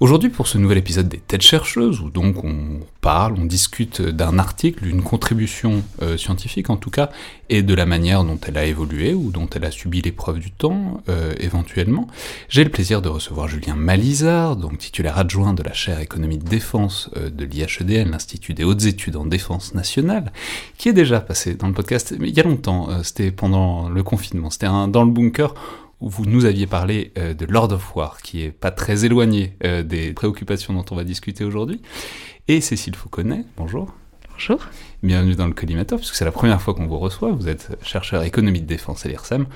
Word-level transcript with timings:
Aujourd'hui, 0.00 0.30
pour 0.30 0.46
ce 0.46 0.58
nouvel 0.58 0.78
épisode 0.78 1.08
des 1.08 1.18
Têtes 1.18 1.42
chercheuses, 1.42 2.00
où 2.00 2.08
donc 2.08 2.44
on 2.44 2.78
parle, 3.00 3.34
on 3.36 3.44
discute 3.44 4.00
d'un 4.00 4.38
article, 4.38 4.84
d'une 4.84 5.02
contribution 5.02 5.82
euh, 6.02 6.16
scientifique 6.16 6.70
en 6.70 6.76
tout 6.76 6.90
cas, 6.90 7.10
et 7.48 7.64
de 7.64 7.74
la 7.74 7.84
manière 7.84 8.22
dont 8.22 8.38
elle 8.46 8.58
a 8.58 8.64
évolué 8.64 9.12
ou 9.12 9.32
dont 9.32 9.48
elle 9.56 9.64
a 9.64 9.72
subi 9.72 10.00
l'épreuve 10.00 10.38
du 10.38 10.52
temps, 10.52 11.02
euh, 11.08 11.34
éventuellement, 11.40 12.06
j'ai 12.48 12.62
le 12.62 12.70
plaisir 12.70 13.02
de 13.02 13.08
recevoir 13.08 13.48
Julien 13.48 13.74
Malizard, 13.74 14.54
donc 14.54 14.78
titulaire 14.78 15.18
adjoint 15.18 15.52
de 15.52 15.64
la 15.64 15.72
chaire 15.72 15.98
économie 15.98 16.38
de 16.38 16.48
défense 16.48 17.10
euh, 17.16 17.28
de 17.28 17.44
l'IHEDN, 17.44 18.12
l'Institut 18.12 18.54
des 18.54 18.62
hautes 18.62 18.84
études 18.84 19.16
en 19.16 19.26
défense 19.26 19.74
nationale, 19.74 20.32
qui 20.76 20.88
est 20.88 20.92
déjà 20.92 21.18
passé 21.18 21.54
dans 21.54 21.66
le 21.66 21.74
podcast, 21.74 22.14
il 22.20 22.36
y 22.36 22.38
a 22.38 22.44
longtemps, 22.44 23.02
c'était 23.02 23.32
pendant 23.32 23.88
le 23.88 24.04
confinement, 24.04 24.50
c'était 24.50 24.68
dans 24.68 25.02
le 25.02 25.10
bunker 25.10 25.54
vous 26.00 26.26
nous 26.26 26.44
aviez 26.44 26.66
parlé 26.66 27.12
euh, 27.18 27.34
de 27.34 27.44
Lord 27.46 27.72
of 27.72 27.96
War, 27.96 28.22
qui 28.22 28.42
est 28.42 28.50
pas 28.50 28.70
très 28.70 29.04
éloigné 29.04 29.54
euh, 29.64 29.82
des 29.82 30.12
préoccupations 30.12 30.72
dont 30.72 30.84
on 30.90 30.96
va 30.96 31.04
discuter 31.04 31.44
aujourd'hui. 31.44 31.80
Et 32.46 32.60
Cécile 32.60 32.94
Fauconnet, 32.94 33.44
bonjour. 33.56 33.92
Bonjour. 34.32 34.60
Bienvenue 35.02 35.34
dans 35.34 35.48
le 35.48 35.52
collimateur, 35.52 35.98
puisque 35.98 36.14
c'est 36.14 36.24
la 36.24 36.30
première 36.30 36.62
fois 36.62 36.74
qu'on 36.74 36.86
vous 36.86 36.98
reçoit. 36.98 37.32
Vous 37.32 37.48
êtes 37.48 37.76
chercheur 37.82 38.22
économie 38.22 38.60
de 38.60 38.66
défense 38.66 39.04
à 39.04 39.08
l'IRSEM 39.08 39.46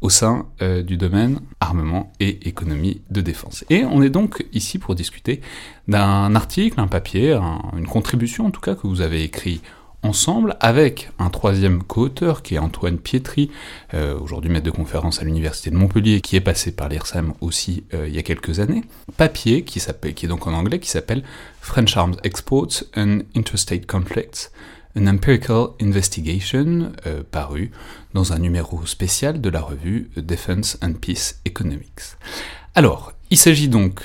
au 0.00 0.10
sein 0.10 0.46
euh, 0.62 0.82
du 0.82 0.96
domaine 0.96 1.40
armement 1.58 2.12
et 2.20 2.48
économie 2.48 3.02
de 3.10 3.20
défense. 3.20 3.64
Et 3.68 3.84
on 3.84 4.00
est 4.00 4.10
donc 4.10 4.46
ici 4.52 4.78
pour 4.78 4.94
discuter 4.94 5.40
d'un 5.88 6.36
article, 6.36 6.78
un 6.78 6.86
papier, 6.86 7.32
une 7.76 7.88
contribution 7.88 8.46
en 8.46 8.50
tout 8.52 8.60
cas 8.60 8.76
que 8.76 8.86
vous 8.86 9.00
avez 9.00 9.24
écrit 9.24 9.60
ensemble 10.02 10.56
avec 10.60 11.10
un 11.18 11.30
troisième 11.30 11.82
co-auteur 11.82 12.42
qui 12.42 12.54
est 12.54 12.58
Antoine 12.58 12.98
Pietri, 12.98 13.50
euh, 13.94 14.18
aujourd'hui 14.18 14.50
maître 14.50 14.66
de 14.66 14.70
conférence 14.70 15.20
à 15.20 15.24
l'université 15.24 15.70
de 15.70 15.76
Montpellier, 15.76 16.20
qui 16.20 16.36
est 16.36 16.40
passé 16.40 16.72
par 16.72 16.88
l'IRSAM 16.88 17.34
aussi 17.40 17.84
euh, 17.94 18.06
il 18.08 18.14
y 18.14 18.18
a 18.18 18.22
quelques 18.22 18.60
années. 18.60 18.84
Papier 19.16 19.62
qui 19.62 19.78
est 19.78 20.26
donc 20.26 20.46
en 20.46 20.52
anglais, 20.52 20.78
qui 20.78 20.88
s'appelle 20.88 21.22
French 21.60 21.96
Arms 21.96 22.16
Exports 22.22 22.84
and 22.96 23.20
Interstate 23.36 23.86
Conflicts, 23.86 24.50
an 24.96 25.06
Empirical 25.06 25.68
Investigation, 25.80 26.92
euh, 27.06 27.22
paru 27.28 27.70
dans 28.14 28.32
un 28.32 28.38
numéro 28.38 28.86
spécial 28.86 29.40
de 29.40 29.48
la 29.50 29.60
revue 29.60 30.10
Defense 30.16 30.78
and 30.82 30.94
Peace 30.94 31.40
Economics. 31.44 32.16
Alors, 32.74 33.12
il 33.30 33.36
s'agit 33.36 33.68
donc 33.68 34.00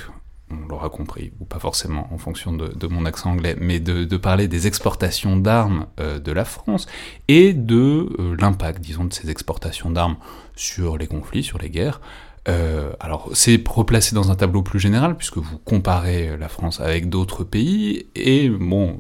on 0.64 0.68
l'aura 0.68 0.90
compris, 0.90 1.32
ou 1.40 1.46
pas 1.46 1.60
forcément 1.60 2.08
en 2.14 2.18
fonction 2.18 2.54
de, 2.54 2.88
mon 2.88 3.06
accent 3.06 3.32
anglais, 3.32 3.56
mais 3.60 3.80
de, 3.80 4.18
parler 4.18 4.48
des 4.48 4.68
exportations 4.68 5.38
d'armes 5.38 5.88
euh, 6.00 6.20
de 6.20 6.32
la 6.32 6.46
France 6.46 6.88
et 7.28 7.54
de 7.54 8.10
euh, 8.20 8.36
l'impact, 8.40 8.82
disons, 8.82 9.06
de 9.06 9.14
ces 9.14 9.30
exportations 9.30 9.90
d'armes 9.90 10.18
sur 10.56 10.98
les 10.98 11.08
conflits, 11.08 11.44
sur 11.44 11.58
les 11.58 11.70
guerres. 11.70 12.00
Euh, 12.48 12.92
alors, 13.00 13.30
c'est 13.34 13.62
replacé 13.68 14.16
dans 14.16 14.32
un 14.32 14.36
tableau 14.36 14.62
plus 14.62 14.80
général, 14.80 15.16
puisque 15.18 15.38
vous 15.38 15.58
comparez 15.58 16.38
la 16.38 16.50
France 16.50 16.80
avec 16.80 17.10
d'autres 17.10 17.44
pays, 17.44 18.08
et 18.16 18.50
bon, 18.50 19.00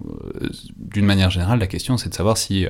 d'une 0.78 1.06
manière 1.06 1.30
générale, 1.30 1.59
la 1.59 1.68
question 1.68 1.97
c'est 1.97 2.09
de 2.09 2.16
savoir 2.16 2.38
si 2.38 2.68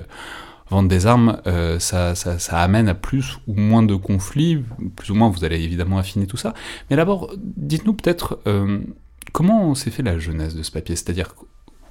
vendre 0.69 0.89
des 0.89 1.05
armes, 1.05 1.41
euh, 1.47 1.79
ça, 1.79 2.15
ça, 2.15 2.57
amène 2.57 2.87
à 2.87 2.93
plus 2.93 3.39
ou 3.47 3.53
moins 3.53 3.83
de 3.83 3.95
conflits, 3.95 4.63
plus 4.95 5.11
ou 5.11 5.15
moins 5.15 5.29
vous 5.29 5.43
allez 5.43 5.61
évidemment 5.61 5.97
affiner 5.97 6.27
tout 6.27 6.37
ça. 6.37 6.53
Mais 6.89 6.95
d'abord, 6.95 7.33
dites-nous 7.37 7.93
peut-être 7.93 8.39
euh, 8.47 8.79
comment 9.31 9.75
s'est 9.75 9.91
fait 9.91 10.03
la 10.03 10.17
jeunesse 10.17 10.55
de 10.55 10.63
ce 10.63 10.71
papier, 10.71 10.95
c'est-à-dire 10.95 11.35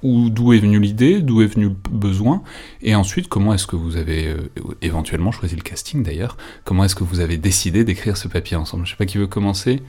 d'où 0.03 0.51
est 0.51 0.59
venue 0.59 0.79
l'idée, 0.79 1.21
d'où 1.21 1.41
est 1.41 1.47
venu 1.47 1.65
le 1.65 1.75
besoin, 1.89 2.43
et 2.81 2.93
ensuite 2.93 3.29
comment 3.29 3.53
est-ce 3.53 3.67
que 3.67 3.77
vous 3.77 3.95
avez 3.95 4.27
euh, 4.27 4.37
éventuellement 4.81 5.31
choisi 5.31 5.55
le 5.55 5.61
casting 5.61 6.03
d'ailleurs, 6.03 6.35
comment 6.65 6.83
est-ce 6.83 6.95
que 6.95 7.05
vous 7.05 7.21
avez 7.21 7.37
décidé 7.37 7.85
d'écrire 7.85 8.17
ce 8.17 8.27
papier 8.27 8.57
ensemble? 8.57 8.85
Je 8.85 8.91
sais 8.91 8.97
pas 8.97 9.05
qui 9.05 9.17
veut 9.17 9.27
commencer. 9.27 9.81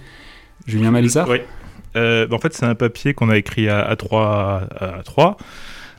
Julien 0.67 0.93
Malizard 0.93 1.29
Oui. 1.29 1.39
En 1.97 2.39
fait, 2.39 2.53
c'est 2.55 2.65
un 2.65 2.75
papier 2.75 3.15
qu'on 3.15 3.29
a 3.29 3.37
écrit 3.37 3.69
à, 3.69 3.81
à 3.83 3.95
trois. 3.95 4.69
À 4.81 5.03
trois. 5.05 5.37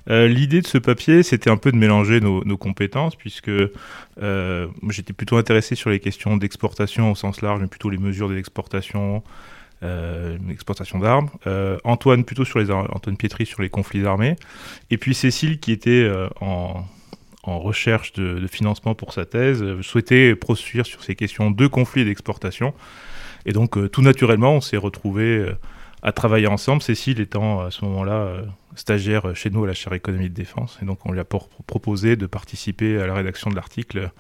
Euh, 0.10 0.28
l'idée 0.28 0.62
de 0.62 0.68
ce 0.68 0.78
papier, 0.78 1.24
c'était 1.24 1.50
un 1.50 1.58
peu 1.58 1.72
de 1.72 1.78
mélanger 1.78 2.20
nos, 2.20 2.58
compétences, 2.58 3.16
puisque 3.16 3.50
euh, 3.50 4.68
j'étais 4.90 5.14
plutôt 5.14 5.38
intéressé 5.38 5.76
sur 5.76 5.90
les 5.90 6.00
questions 6.00 6.38
d'exportation 6.38 7.12
au 7.12 7.16
sens 7.16 7.42
large, 7.42 7.62
mais 7.62 7.68
plutôt 7.68 7.90
les 7.90 7.98
mesures 7.98 8.30
de 8.30 8.36
l'exportation, 8.36 9.24
euh, 9.84 10.38
l'exportation 10.48 11.00
d'armes. 11.00 11.30
Antoine 11.84 12.24
plutôt 12.24 12.46
sur 12.46 12.60
les 12.60 12.72
Antoine 12.72 13.18
Pietri 13.18 13.46
sur 13.46 13.62
les 13.62 13.70
conflits 13.70 14.06
armés, 14.06 14.36
et 14.92 14.98
puis 14.98 15.16
Cécile 15.16 15.60
qui 15.60 15.72
était 15.72 16.10
en, 16.40 16.86
recherche 17.44 18.14
de, 18.14 18.48
financement 18.48 18.96
pour 18.96 19.14
sa 19.14 19.26
thèse, 19.26 19.64
souhaitait 19.82 20.36
poursuivre 20.36 20.86
sur 20.86 21.04
ces 21.04 21.16
questions 21.16 21.52
de 21.52 21.68
conflits 21.68 22.02
et 22.02 22.06
d'exportation. 22.06 22.74
Et 23.48 23.54
donc, 23.54 23.92
tout 23.92 24.02
naturellement, 24.02 24.56
on 24.56 24.62
s'est 24.62 24.78
retrouvés 24.78 25.46
à 26.06 26.12
travailler 26.12 26.46
ensemble, 26.46 26.84
Cécile 26.84 27.20
étant 27.20 27.62
à 27.62 27.72
ce 27.72 27.84
moment-là 27.84 28.14
euh, 28.14 28.42
stagiaire 28.76 29.36
chez 29.36 29.50
nous 29.50 29.64
à 29.64 29.68
la 29.68 29.74
chaire 29.74 29.94
économie 29.94 30.30
de 30.30 30.36
défense. 30.36 30.78
Et 30.84 30.86
donc 30.86 31.00
on 31.04 31.12
lui 31.12 31.20
a 31.20 31.24
proposé 31.26 32.16
de 32.16 32.28
participer 32.28 33.02
à 33.02 33.08
la 33.08 33.16
rédaction 33.16 33.50
de 33.50 33.56
l'article 33.56 34.12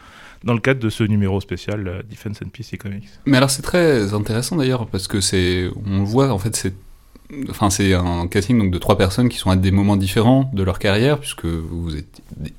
dans 0.43 0.53
le 0.53 0.59
cadre 0.59 0.79
de 0.79 0.89
ce 0.89 1.03
numéro 1.03 1.39
spécial 1.41 1.87
euh, 1.87 2.01
Defense 2.09 2.41
and 2.43 2.49
Peace 2.49 2.73
Economics. 2.73 3.09
Mais 3.27 3.37
alors 3.37 3.51
c'est 3.51 3.61
très 3.61 4.15
intéressant 4.15 4.55
d'ailleurs 4.55 4.87
parce 4.87 5.07
que 5.07 5.21
c'est, 5.21 5.69
on 5.85 5.99
le 5.99 6.05
voit 6.05 6.31
en 6.33 6.39
fait, 6.39 6.55
c'est 6.55 6.73
Enfin, 7.49 7.71
c'est 7.71 7.95
un 7.95 8.27
casting 8.27 8.59
donc, 8.59 8.71
de 8.71 8.77
trois 8.77 8.99
personnes 8.99 9.29
qui 9.29 9.37
sont 9.37 9.49
à 9.49 9.55
des 9.55 9.71
moments 9.71 9.97
différents 9.97 10.51
de 10.53 10.61
leur 10.61 10.77
carrière, 10.77 11.19
puisque 11.19 11.45
vous 11.45 11.89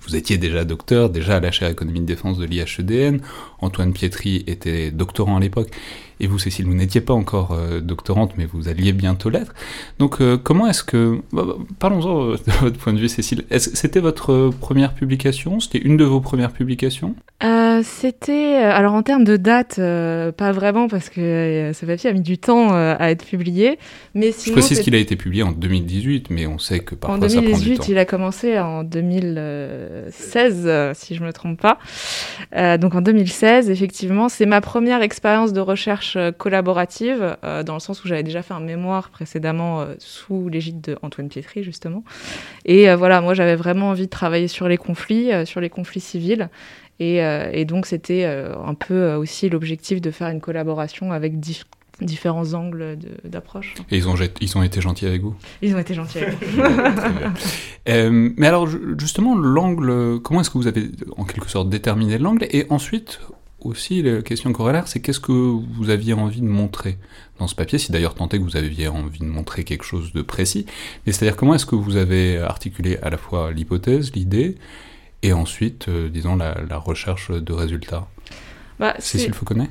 vous 0.01 0.17
étiez 0.17 0.39
déjà 0.39 0.65
docteur, 0.65 1.09
déjà 1.09 1.37
à 1.37 1.41
la 1.41 1.53
chaire 1.53 1.71
économie 1.71 2.01
de 2.01 2.05
défense 2.05 2.37
de 2.37 2.45
l'IHEDN. 2.45 3.21
Antoine 3.61 3.93
Pietri 3.93 4.43
était 4.49 4.91
doctorant 4.91 5.37
à 5.37 5.41
l'époque. 5.41 5.71
Et 6.19 6.27
vous, 6.27 6.39
Cécile, 6.39 6.65
vous 6.65 6.75
n'étiez 6.75 7.03
pas 7.03 7.13
encore 7.13 7.53
euh, 7.53 7.81
doctorante, 7.81 8.33
mais 8.39 8.47
vous 8.47 8.69
alliez 8.69 8.93
bientôt 8.93 9.29
l'être. 9.29 9.53
Donc, 9.99 10.23
euh, 10.23 10.39
comment 10.39 10.67
est-ce 10.67 10.83
que... 10.83 11.21
Bah, 11.31 11.45
bah, 11.47 11.57
parlons-en 11.79 12.31
euh, 12.31 12.37
de 12.47 12.53
votre 12.53 12.79
point 12.79 12.95
de 12.95 12.99
vue, 12.99 13.09
Cécile. 13.09 13.45
C'était 13.59 14.01
votre 14.01 14.51
première 14.61 14.95
publication? 14.95 15.61
C'était 15.61 15.77
une 15.79 15.99
de 15.99 16.05
vos 16.05 16.21
premières 16.21 16.53
publications? 16.53 17.15
C'était... 17.83 18.55
Alors, 18.55 18.95
en 18.95 19.03
termes 19.03 19.25
de 19.25 19.37
date, 19.37 19.77
pas 19.77 20.53
vraiment, 20.53 20.89
parce 20.89 21.11
que 21.11 21.73
ce 21.75 21.85
papier 21.85 22.09
a 22.09 22.15
mis 22.15 22.23
du 22.23 22.39
temps 22.39 22.73
à 22.73 23.11
être 23.11 23.27
publié. 23.27 23.79
Mais 24.15 24.33
sinon, 24.33 24.57
Je 24.57 24.61
précise 24.61 24.81
qu'il 24.81 24.95
a 24.95 24.99
été 24.99 25.17
publié 25.17 25.43
en 25.43 25.53
2018, 25.53 26.31
mais 26.31 26.47
on 26.47 26.59
sait 26.59 26.79
que 26.79 26.95
parfois 26.95 27.29
ça 27.29 27.37
prend 27.37 27.43
du 27.43 27.51
temps. 27.51 27.53
En 27.53 27.59
2018, 27.59 27.89
il 27.91 27.99
a 27.99 28.07
commencé 28.07 28.59
en 28.59 28.83
2016, 28.83 30.95
si 30.95 31.15
je 31.15 31.21
ne 31.21 31.27
me 31.27 31.33
trompe 31.35 31.61
pas. 31.61 31.79
donc, 32.79 32.95
en 32.95 33.03
2016, 33.03 33.69
effectivement, 33.69 34.31
c'est 34.31 34.47
ma 34.47 34.63
première 34.63 35.03
expérience 35.03 35.53
de 35.53 35.61
recherche 35.61 36.06
euh, 36.15 36.31
collaborative, 36.31 37.37
euh, 37.43 37.65
dans 37.65 37.75
le 37.75 37.81
sens 37.81 38.05
où 38.05 38.09
j'avais 38.09 38.23
déjà 38.23 38.43
fait 38.43 38.55
un 38.55 38.61
mémoire 38.61 39.11
précédemment 39.11 39.81
euh, 39.81 39.95
sous 39.99 40.49
l'égide 40.49 40.81
de 40.81 40.97
Antoine 41.03 41.29
Pietri, 41.29 41.65
justement. 41.65 42.05
Et 42.65 42.93
voilà, 42.95 43.21
moi, 43.21 43.35
j'avais 43.35 43.57
vraiment 43.57 43.91
envie 43.91 44.05
de 44.05 44.11
travailler 44.11 44.47
sur 44.49 44.69
les 44.69 44.77
conflits, 44.77 45.31
sur 45.47 45.61
les 45.61 45.71
conflits 45.71 46.01
civils. 46.01 46.49
Et, 47.01 47.17
et 47.53 47.65
donc, 47.65 47.87
c'était 47.87 48.25
un 48.25 48.75
peu 48.75 49.15
aussi 49.15 49.49
l'objectif 49.49 50.01
de 50.01 50.11
faire 50.11 50.29
une 50.29 50.41
collaboration 50.41 51.13
avec 51.13 51.39
différents 52.01 52.55
angles 52.55 52.99
d'approche. 53.25 53.75
Et 53.91 53.97
ils 53.97 54.09
ont, 54.09 54.15
ils 54.41 54.59
ont 54.59 54.63
été 54.63 54.81
gentils 54.81 55.07
avec 55.07 55.23
vous? 55.23 55.35
Ils 55.63 55.75
ont 55.75 55.79
été 55.79 55.95
gentils 55.95 56.19
avec 56.19 56.35
vous. 56.45 56.63
euh, 57.89 58.31
mais 58.37 58.47
alors, 58.47 58.69
justement, 58.99 59.37
l'angle, 59.37 60.21
comment 60.21 60.41
est-ce 60.41 60.51
que 60.51 60.59
vous 60.59 60.67
avez 60.67 60.91
en 61.17 61.25
quelque 61.25 61.49
sorte 61.49 61.69
déterminé 61.69 62.19
l'angle? 62.19 62.47
Et 62.51 62.67
ensuite, 62.71 63.21
aussi, 63.61 64.03
la 64.03 64.23
question 64.23 64.53
corollaire, 64.53 64.87
c'est 64.89 65.01
qu'est-ce 65.01 65.21
que 65.21 65.33
vous 65.33 65.91
aviez 65.91 66.13
envie 66.13 66.41
de 66.41 66.47
montrer 66.47 66.99
dans 67.39 67.47
ce 67.47 67.55
papier, 67.55 67.79
si 67.79 67.93
d'ailleurs 67.93 68.15
tant 68.15 68.29
est 68.29 68.39
que 68.39 68.43
vous 68.43 68.57
aviez 68.57 68.89
envie 68.89 69.21
de 69.21 69.25
montrer 69.25 69.65
quelque 69.65 69.85
chose 69.85 70.13
de 70.13 70.23
précis. 70.23 70.67
Mais 71.05 71.13
c'est-à-dire, 71.13 71.37
comment 71.37 71.55
est-ce 71.55 71.67
que 71.67 71.75
vous 71.75 71.97
avez 71.97 72.39
articulé 72.39 72.99
à 73.03 73.11
la 73.11 73.17
fois 73.17 73.53
l'hypothèse, 73.53 74.13
l'idée, 74.15 74.57
et 75.23 75.33
ensuite, 75.33 75.89
euh, 75.89 76.09
disons, 76.09 76.37
la, 76.37 76.57
la, 76.69 76.77
recherche 76.77 77.31
de 77.31 77.53
résultats 77.53 78.07
bah, 78.79 78.95
Cécile 78.99 79.35
Fauconnet 79.35 79.69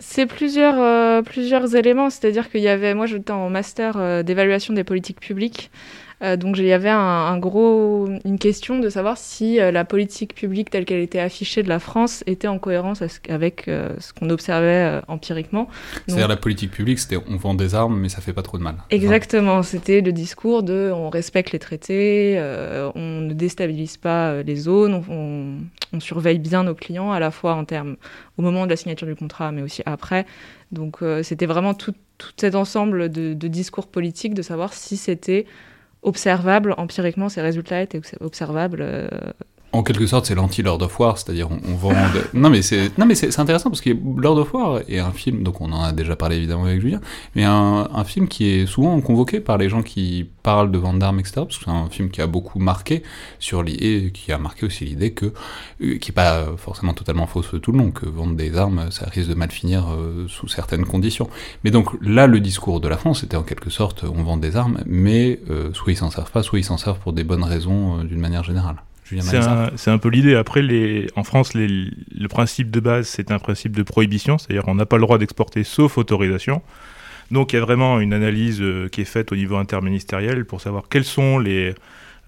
c'est 0.00 0.26
plusieurs, 0.26 0.78
euh, 0.78 1.22
plusieurs 1.22 1.74
éléments, 1.74 2.08
c'est-à-dire 2.08 2.50
qu'il 2.50 2.60
y 2.60 2.68
avait, 2.68 2.94
moi 2.94 3.06
j'étais 3.06 3.32
en 3.32 3.50
master 3.50 3.96
euh, 3.96 4.22
d'évaluation 4.22 4.72
des 4.72 4.84
politiques 4.84 5.20
publiques, 5.20 5.70
donc 6.20 6.58
il 6.58 6.64
y 6.64 6.72
avait 6.72 6.88
un, 6.88 7.38
gros, 7.38 8.08
une 8.24 8.38
question 8.38 8.80
de 8.80 8.88
savoir 8.88 9.16
si 9.16 9.60
euh, 9.60 9.70
la 9.70 9.84
politique 9.84 10.34
publique 10.34 10.68
telle 10.68 10.84
qu'elle 10.84 11.00
était 11.00 11.20
affichée 11.20 11.62
de 11.62 11.68
la 11.68 11.78
France 11.78 12.24
était 12.26 12.48
en 12.48 12.58
cohérence 12.58 13.02
avec 13.28 13.68
euh, 13.68 13.94
ce 14.00 14.12
qu'on 14.12 14.28
observait 14.30 15.00
empiriquement. 15.06 15.68
C'est-à-dire 16.06 16.26
la 16.26 16.36
politique 16.36 16.72
publique, 16.72 16.98
c'était 16.98 17.18
on 17.28 17.36
vend 17.36 17.54
des 17.54 17.74
armes 17.74 17.98
mais 17.98 18.08
ça 18.08 18.20
fait 18.20 18.32
pas 18.32 18.42
trop 18.42 18.58
de 18.58 18.64
mal. 18.64 18.76
Exactement, 18.90 19.62
c'était 19.62 20.00
le 20.00 20.12
discours 20.12 20.64
de 20.64 20.90
on 20.92 21.08
respecte 21.08 21.52
les 21.52 21.60
traités, 21.60 22.38
on 22.94 23.20
ne 23.20 23.32
déstabilise 23.32 23.96
pas 23.96 24.42
les 24.42 24.56
zones, 24.56 24.94
on, 25.08 25.58
on, 25.96 26.00
surveille 26.00 26.38
bien 26.38 26.64
nos 26.64 26.74
clients 26.74 27.12
à 27.12 27.20
la 27.20 27.30
fois 27.30 27.54
en 27.54 27.64
termes 27.64 27.96
au 28.38 28.42
moment 28.42 28.64
de 28.64 28.70
la 28.70 28.76
signature 28.76 29.06
du 29.06 29.14
contrat 29.14 29.52
mais 29.52 29.62
aussi 29.62 29.82
après. 29.86 30.26
Donc 30.72 30.98
c'était 31.22 31.46
vraiment 31.46 31.74
tout, 31.74 31.94
tout, 32.18 32.30
cet 32.36 32.56
ensemble 32.56 33.08
de, 33.08 33.34
de 33.34 33.48
discours 33.48 33.86
politiques 33.86 34.34
de 34.34 34.42
savoir 34.42 34.72
si 34.74 34.96
c'était 34.96 35.46
observable, 36.02 36.74
empiriquement, 36.78 37.28
ces 37.28 37.40
résultats 37.40 37.82
étaient 37.82 38.00
observables 38.20 38.80
euh, 38.80 39.08
en 39.72 39.82
quelque 39.82 40.06
sorte, 40.06 40.26
c'est 40.26 40.34
l'anti-Lord 40.34 40.80
of 40.82 40.98
War, 40.98 41.18
c'est-à-dire 41.18 41.48
on, 41.50 41.74
vend. 41.74 41.92
non 42.34 42.48
mais 42.48 42.62
c'est 42.62 42.96
non 42.98 43.04
mais 43.04 43.14
c'est 43.14 43.38
intéressant 43.38 43.68
parce 43.70 43.82
que 43.82 43.90
Lord 44.16 44.38
of 44.38 44.54
War 44.54 44.80
est 44.88 44.98
un 44.98 45.12
film, 45.12 45.42
donc 45.42 45.60
on 45.60 45.70
en 45.72 45.82
a 45.82 45.92
déjà 45.92 46.16
parlé 46.16 46.36
évidemment 46.36 46.64
avec 46.64 46.80
Julien, 46.80 47.00
mais 47.34 47.44
un, 47.44 47.88
un 47.92 48.04
film 48.04 48.28
qui 48.28 48.48
est 48.48 48.66
souvent 48.66 48.98
convoqué 49.00 49.40
par 49.40 49.58
les 49.58 49.68
gens 49.68 49.82
qui 49.82 50.26
parlent 50.42 50.70
de 50.70 50.78
vente 50.78 50.98
d'armes, 50.98 51.20
etc. 51.20 51.34
Parce 51.36 51.58
que 51.58 51.64
c'est 51.64 51.70
un 51.70 51.90
film 51.90 52.08
qui 52.10 52.22
a 52.22 52.26
beaucoup 52.26 52.58
marqué 52.58 53.02
sur 53.38 53.62
et 53.66 54.12
qui 54.12 54.32
a 54.32 54.38
marqué 54.38 54.64
aussi 54.64 54.84
l'idée 54.86 55.12
que 55.12 55.26
euh, 55.82 55.98
qui 55.98 56.10
est 56.10 56.14
pas 56.14 56.46
forcément 56.56 56.94
totalement 56.94 57.26
fausse 57.26 57.54
tout 57.60 57.72
le 57.72 57.78
long, 57.78 57.90
que 57.90 58.06
vendre 58.06 58.34
des 58.34 58.56
armes, 58.56 58.90
ça 58.90 59.06
risque 59.10 59.28
de 59.28 59.34
mal 59.34 59.50
finir 59.50 59.88
euh, 59.90 60.26
sous 60.28 60.48
certaines 60.48 60.86
conditions. 60.86 61.28
Mais 61.64 61.70
donc 61.70 61.90
là, 62.00 62.26
le 62.26 62.40
discours 62.40 62.80
de 62.80 62.88
la 62.88 62.96
France 62.96 63.22
était 63.24 63.36
en 63.36 63.42
quelque 63.42 63.68
sorte 63.68 64.04
on 64.04 64.22
vend 64.22 64.38
des 64.38 64.56
armes, 64.56 64.78
mais 64.86 65.40
euh, 65.50 65.72
soit 65.74 65.92
ils 65.92 65.96
s'en 65.96 66.10
servent 66.10 66.30
pas, 66.30 66.42
soit 66.42 66.58
ils 66.58 66.64
s'en 66.64 66.78
servent 66.78 67.00
pour 67.00 67.12
des 67.12 67.24
bonnes 67.24 67.44
raisons 67.44 68.04
d'une 68.04 68.20
manière 68.20 68.44
générale. 68.44 68.76
C'est 69.20 69.90
un, 69.90 69.98
peu 69.98 70.08
l'idée. 70.08 70.34
Après, 70.34 70.62
les, 70.62 71.08
en 71.16 71.24
France, 71.24 71.54
les, 71.54 71.66
le 71.66 72.28
principe 72.28 72.70
de 72.70 72.80
base, 72.80 73.08
c'est 73.08 73.30
un 73.30 73.38
principe 73.38 73.74
de 73.74 73.82
prohibition, 73.82 74.38
c'est-à-dire 74.38 74.64
on 74.68 74.74
n'a 74.74 74.86
pas 74.86 74.96
le 74.96 75.02
droit 75.02 75.18
d'exporter 75.18 75.64
sauf 75.64 75.98
autorisation. 75.98 76.62
Donc 77.30 77.52
il 77.52 77.56
y 77.56 77.58
a 77.58 77.62
vraiment 77.62 78.00
une 78.00 78.12
analyse 78.12 78.60
euh, 78.60 78.88
qui 78.88 79.02
est 79.02 79.06
faite 79.06 79.32
au 79.32 79.36
niveau 79.36 79.56
interministériel 79.56 80.44
pour 80.44 80.60
savoir 80.60 80.84
quelles 80.88 81.04
sont 81.04 81.38
les... 81.38 81.74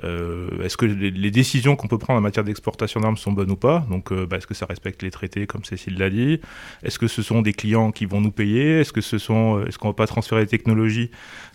Euh, 0.02 0.48
est-ce 0.62 0.78
que 0.78 0.86
les, 0.86 1.30
décisions 1.30 1.76
qu'on 1.76 1.86
peut 1.86 1.98
prendre 1.98 2.18
en 2.18 2.22
matière 2.22 2.42
d'exportation 2.42 3.00
d'armes 3.00 3.18
sont 3.18 3.32
bonnes 3.32 3.50
ou 3.50 3.56
pas 3.56 3.86
Donc, 3.90 4.12
euh, 4.12 4.24
bah, 4.24 4.38
est-ce 4.38 4.46
que 4.46 4.54
ça 4.54 4.64
respecte 4.64 5.02
les 5.02 5.10
traités, 5.10 5.46
comme 5.46 5.62
Cécile 5.62 5.98
l'a 5.98 6.08
dit? 6.08 6.40
Est-ce 6.82 6.98
que 6.98 7.06
ce 7.06 7.20
sont 7.20 7.42
des 7.42 7.52
clients 7.52 7.92
qui 7.92 8.06
vont 8.06 8.22
nous 8.22 8.30
payer? 8.30 8.80
Est-ce 8.80 8.94
que 8.94 9.02
ce 9.02 9.18
sont, 9.18 9.62
est-ce 9.66 9.78
qu'on 9.78 9.88
va 9.88 9.94
pas 9.94 10.06
transférer 10.06 10.40
les 10.40 10.46
technologies 10.46 11.10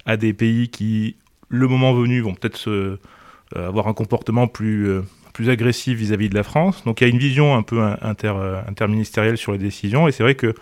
à 0.06 0.16
des 0.16 0.32
pays 0.32 0.70
qui, 0.70 1.16
le 1.50 1.68
moment 1.68 1.96
venu, 1.96 2.22
vont 2.22 2.36
peut-être 2.36 2.58
se 2.58 3.00
avoir 3.54 3.88
un 3.88 3.94
comportement 3.94 4.48
plus, 4.48 4.90
euh, 4.90 5.02
plus 5.34 5.50
agressif 5.50 5.98
vis-à-vis 5.98 6.30
de 6.30 6.36
la 6.36 6.44
France. 6.44 6.84
Donc 6.86 7.02
il 7.02 7.04
y 7.04 7.08
a 7.08 7.10
une 7.10 7.20
vision 7.20 7.56
un 7.56 7.64
peu 7.64 7.82
euh, 7.82 8.62
interministérielle 8.68 9.38
sur 9.38 9.52
les 9.52 9.58
décisions, 9.58 10.08
et 10.08 10.12
c'est 10.12 10.24
vrai 10.24 10.36
que 10.36 10.54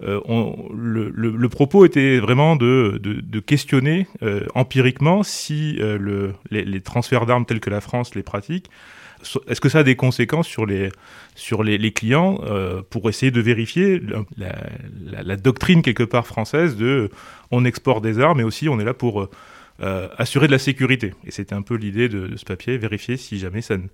le, 0.00 1.46
propos 1.48 1.86
était 1.86 2.18
vraiment 2.18 2.56
de, 2.56 3.00
de, 3.02 3.40
questionner 3.40 4.06
empiriquement 4.54 5.22
si 5.22 5.78
le, 5.78 6.34
les, 6.50 6.80
transferts 6.82 7.24
d'armes 7.24 7.46
tels 7.46 7.60
que 7.60 7.70
la 7.70 7.80
France 7.80 8.14
les 8.14 8.22
pratique, 8.22 8.68
est-ce 9.48 9.58
que 9.58 9.70
ça 9.70 9.78
a 9.78 9.82
des 9.84 9.96
conséquences 9.96 10.48
sur 10.48 10.66
les, 10.66 10.90
sur 11.34 11.62
les, 11.62 11.92
clients 11.92 12.38
pour 12.90 13.08
essayer 13.08 13.32
de 13.32 13.40
vérifier 13.40 14.02
la, 14.36 14.54
la, 15.06 15.22
la, 15.22 15.36
doctrine 15.36 15.80
quelque 15.80 16.02
part 16.02 16.26
française 16.26 16.76
de 16.76 17.08
on 17.50 17.64
exporte 17.64 18.04
des 18.04 18.20
armes, 18.20 18.36
mais 18.36 18.44
aussi 18.44 18.68
on 18.68 18.78
est 18.78 18.84
là 18.84 18.92
pour 18.92 19.30
euh, 19.82 20.08
assurer 20.16 20.46
de 20.46 20.52
la 20.52 20.58
sécurité. 20.58 21.14
Et 21.24 21.30
c'était 21.30 21.54
un 21.54 21.62
peu 21.62 21.74
l'idée 21.74 22.08
de, 22.08 22.36
ce 22.36 22.44
papier, 22.44 22.78
vérifier 22.78 23.16
si 23.16 23.38
jamais 23.38 23.62
ça 23.62 23.76
ne, 23.76 23.84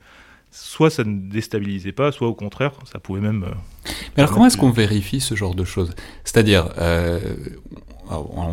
soit 0.51 0.91
ça 0.91 1.05
ne 1.05 1.31
déstabilisait 1.31 1.93
pas, 1.93 2.13
soit 2.13 2.29
au 2.29 2.35
contraire, 2.35 2.73
ça 2.91 2.99
pouvait 2.99 3.21
même... 3.21 3.45
Euh, 3.45 3.91
mais 4.17 4.23
alors 4.23 4.33
comment 4.33 4.47
est-ce 4.47 4.57
qu'on 4.57 4.71
vérifie 4.71 5.21
ce 5.21 5.35
genre 5.35 5.55
de 5.55 5.65
choses? 5.65 5.93
C'est-à-dire, 6.25 6.69
euh, 6.79 7.19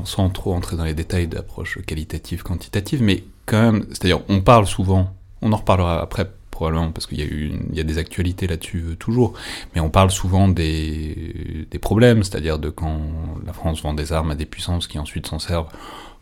sans 0.06 0.30
trop 0.30 0.54
entrer 0.54 0.78
dans 0.78 0.86
les 0.86 0.94
détails 0.94 1.28
d'approche 1.28 1.80
qualitative, 1.86 2.44
quantitative, 2.44 3.04
mais 3.04 3.24
quand 3.46 3.62
même, 3.62 3.86
c'est-à-dire 3.90 4.22
on 4.30 4.42
parle 4.42 4.66
souvent, 4.66 5.14
on 5.42 5.52
en 5.52 5.58
reparlera 5.58 6.02
après 6.02 6.30
probablement 6.52 6.92
parce 6.92 7.08
qu'il 7.08 7.20
y 7.20 7.22
a 7.22 7.26
eu 7.26 7.54
il 7.70 7.78
y 7.78 7.80
a 7.80 7.84
des 7.84 7.98
actualités 7.98 8.46
là-dessus 8.48 8.84
euh, 8.90 8.96
toujours, 8.96 9.34
mais 9.74 9.82
on 9.82 9.90
parle 9.90 10.12
souvent 10.12 10.48
des, 10.50 11.68
des 11.70 11.80
problèmes, 11.80 12.24
c'est-à-dire 12.24 12.60
de 12.60 12.70
quand 12.70 13.00
la 13.46 13.54
France 13.54 13.82
vend 13.82 13.94
des 13.94 14.12
armes 14.12 14.32
à 14.32 14.36
des 14.36 14.46
puissances 14.46 14.88
qui 14.88 15.00
ensuite 15.00 15.28
s'en 15.28 15.40
servent 15.40 15.70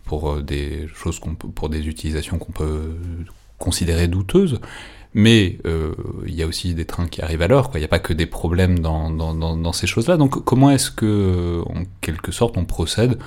pour 0.08 0.32
euh, 0.32 0.42
des 0.42 0.88
choses 0.96 1.20
qu'on 1.20 1.36
pour 1.36 1.70
des 1.70 1.88
utilisations 1.88 2.38
qu'on 2.40 2.52
peut 2.52 2.96
considérer 3.60 4.08
douteuses. 4.08 4.60
Mais 5.14 5.58
euh, 5.66 5.96
il 6.28 6.36
y 6.36 6.44
a 6.44 6.48
aussi 6.48 6.76
des 6.76 6.86
trains 6.86 7.08
qui 7.08 7.22
arrivent 7.22 7.42
à 7.42 7.48
l'heure, 7.48 7.72
il 7.74 7.80
n'y 7.80 7.86
a 7.86 7.88
pas 7.88 8.00
que 8.00 8.14
des 8.14 8.26
problèmes 8.26 8.80
dans, 8.80 9.10
dans, 9.10 9.74
ces 9.74 9.88
choses-là. 9.88 10.18
Donc 10.18 10.44
comment 10.44 10.70
est-ce 10.70 10.92
que, 10.92 11.64
en 11.66 11.84
quelque 12.02 12.32
sorte, 12.32 12.58
on 12.58 12.66
procède 12.66 13.18